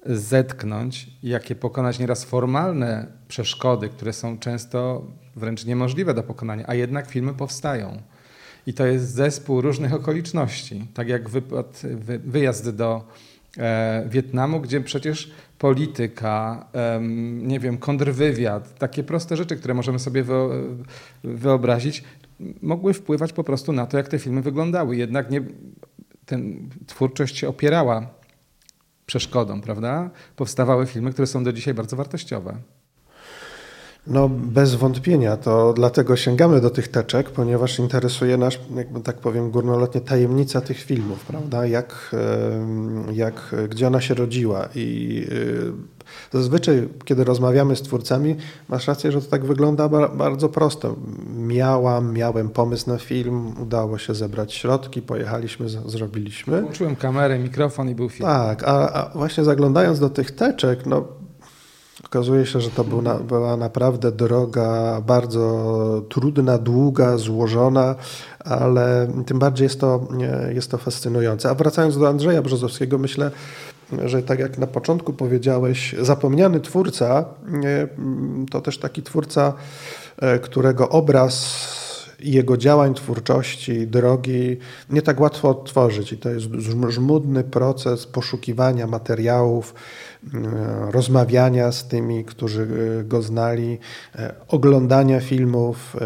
zetknąć, 0.07 1.11
jakie 1.23 1.55
pokonać 1.55 1.99
nieraz 1.99 2.25
formalne 2.25 3.07
przeszkody, 3.29 3.89
które 3.89 4.13
są 4.13 4.39
często 4.39 5.07
wręcz 5.37 5.65
niemożliwe 5.65 6.15
do 6.15 6.23
pokonania, 6.23 6.65
a 6.67 6.75
jednak 6.75 7.11
filmy 7.11 7.35
powstają. 7.35 8.03
I 8.67 8.75
to 8.75 8.87
jest 8.87 9.15
zespół 9.15 9.61
różnych 9.61 9.95
okoliczności. 9.95 10.87
Tak 10.95 11.09
jak 11.09 11.29
wypad, 11.29 11.83
wyjazd 12.25 12.71
do 12.71 12.97
e, 12.97 13.32
Wietnamu, 14.07 14.61
gdzie 14.61 14.81
przecież 14.81 15.33
polityka, 15.59 16.67
e, 16.75 17.01
nie 17.43 17.61
wiem, 17.61 17.79
kontrwywiad, 17.79 18.79
takie 18.79 19.03
proste 19.03 19.37
rzeczy, 19.37 19.57
które 19.57 19.75
możemy 19.75 19.99
sobie 19.99 20.25
wyobrazić, 21.25 22.05
mogły 22.63 22.95
wpływać 22.95 23.33
po 23.33 23.45
prostu 23.45 23.73
na 23.73 23.87
to, 23.87 23.97
jak 23.97 24.09
te 24.09 24.19
filmy 24.19 24.43
wyglądały. 24.43 24.97
Jednak 24.97 25.31
nie, 25.31 25.43
ten, 26.27 26.71
twórczość 26.87 27.39
się 27.39 27.49
opierała 27.49 28.07
przeszkodą, 29.07 29.61
prawda? 29.61 30.11
Powstawały 30.37 30.87
filmy, 30.87 31.13
które 31.13 31.27
są 31.27 31.45
do 31.45 31.53
dzisiaj 31.53 31.75
bardzo 31.75 31.97
wartościowe. 31.97 32.57
No, 34.07 34.29
bez 34.29 34.75
wątpienia. 34.75 35.37
To 35.37 35.73
dlatego 35.73 36.17
sięgamy 36.17 36.61
do 36.61 36.71
tych 36.71 36.89
teczek, 36.89 37.31
ponieważ 37.31 37.79
interesuje 37.79 38.37
nas, 38.37 38.55
jakby 38.77 39.01
tak 39.01 39.17
powiem, 39.17 39.51
górnolotnie 39.51 40.01
tajemnica 40.01 40.61
tych 40.61 40.79
filmów, 40.79 41.25
prawda? 41.25 41.67
Jak, 41.67 42.17
jak, 43.13 43.55
gdzie 43.69 43.87
ona 43.87 44.01
się 44.01 44.15
rodziła. 44.15 44.69
I 44.75 45.27
y, 45.33 45.73
zazwyczaj, 46.33 46.89
kiedy 47.05 47.25
rozmawiamy 47.25 47.77
z 47.77 47.83
twórcami, 47.83 48.37
masz 48.69 48.89
rację, 48.89 49.13
że 49.13 49.23
to 49.23 49.31
tak 49.31 49.45
wygląda 49.45 49.89
bardzo 50.09 50.49
prosto. 50.49 50.97
Miałam, 51.37 52.13
miałem 52.13 52.49
pomysł 52.49 52.91
na 52.91 52.99
film, 52.99 53.55
udało 53.63 53.99
się 53.99 54.15
zebrać 54.15 54.55
środki, 54.55 55.03
pojechaliśmy, 55.03 55.69
zrobiliśmy. 55.69 56.63
Włączyłem 56.63 56.97
kamerę, 56.97 57.39
mikrofon 57.39 57.89
i 57.89 57.95
był 57.95 58.09
film. 58.09 58.29
Tak, 58.29 58.63
a, 58.65 58.93
a 58.93 59.19
właśnie 59.19 59.45
zaglądając 59.45 60.01
do 60.01 60.11
tych 60.11 60.31
teczek, 60.31 60.87
no 60.87 61.22
Okazuje 62.05 62.47
się, 62.47 62.61
że 62.61 62.71
to 62.71 62.85
była 63.25 63.57
naprawdę 63.57 64.13
droga, 64.13 65.01
bardzo 65.07 66.03
trudna, 66.09 66.59
długa, 66.59 67.19
złożona, 67.19 67.95
ale 68.45 69.13
tym 69.27 69.39
bardziej 69.39 69.65
jest 69.65 69.81
to, 69.81 70.09
jest 70.55 70.71
to 70.71 70.79
fascynujące. 70.79 71.51
A 71.51 71.55
wracając 71.55 71.99
do 71.99 72.09
Andrzeja 72.09 72.43
Brzozowskiego, 72.43 72.99
myślę, 72.99 73.31
że 74.05 74.23
tak 74.23 74.39
jak 74.39 74.59
na 74.59 74.67
początku 74.67 75.13
powiedziałeś, 75.13 75.95
zapomniany 76.01 76.61
twórca 76.61 77.25
to 78.51 78.61
też 78.61 78.79
taki 78.79 79.03
twórca, 79.03 79.53
e, 80.19 80.39
którego 80.39 80.89
obraz 80.89 81.82
jego 82.23 82.57
działań, 82.57 82.95
twórczości, 82.95 83.87
drogi 83.87 84.57
nie 84.91 85.03
tak 85.03 85.21
łatwo 85.21 85.49
odtworzyć. 85.49 86.13
I 86.13 86.19
to 86.19 86.31
jest 86.31 86.47
żmudny 86.89 87.45
proces 87.45 88.07
poszukiwania 88.07 88.87
materiałów, 88.87 89.75
E, 90.35 90.91
rozmawiania 90.91 91.73
z 91.73 91.89
tymi, 91.89 92.25
którzy 92.25 92.69
e, 93.01 93.05
go 93.05 93.23
znali, 93.23 93.79
e, 94.17 94.35
oglądania 94.49 95.21
filmów, 95.21 95.97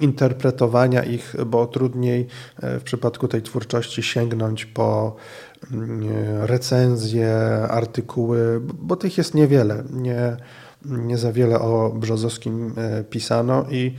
interpretowania 0.00 1.02
ich, 1.02 1.34
bo 1.46 1.66
trudniej 1.66 2.26
w 2.62 2.82
przypadku 2.82 3.28
tej 3.28 3.42
twórczości 3.42 4.02
sięgnąć 4.02 4.66
po 4.66 5.16
mm, 5.72 6.08
recenzje, 6.42 7.36
artykuły, 7.68 8.60
bo 8.60 8.96
tych 8.96 9.18
jest 9.18 9.34
niewiele. 9.34 9.84
Nie, 9.90 10.36
nie 10.88 11.18
za 11.18 11.32
wiele 11.32 11.60
o 11.60 11.92
Brzozowskim 11.96 12.74
pisano, 13.10 13.66
i, 13.70 13.94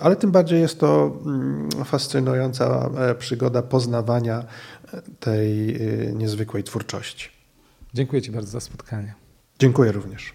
ale 0.00 0.16
tym 0.16 0.30
bardziej 0.30 0.60
jest 0.60 0.80
to 0.80 1.18
mm, 1.26 1.68
fascynująca 1.84 2.90
przygoda 3.18 3.62
poznawania 3.62 4.44
tej 5.20 5.78
niezwykłej 6.14 6.64
twórczości. 6.64 7.28
Dziękuję 7.94 8.22
Ci 8.22 8.30
bardzo 8.30 8.50
za 8.50 8.60
spotkanie. 8.60 9.14
Dziękuję 9.58 9.92
również. 9.92 10.34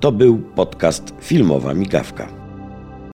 To 0.00 0.12
był 0.12 0.38
podcast 0.38 1.12
Filmowa 1.20 1.74
Migawka. 1.74 2.39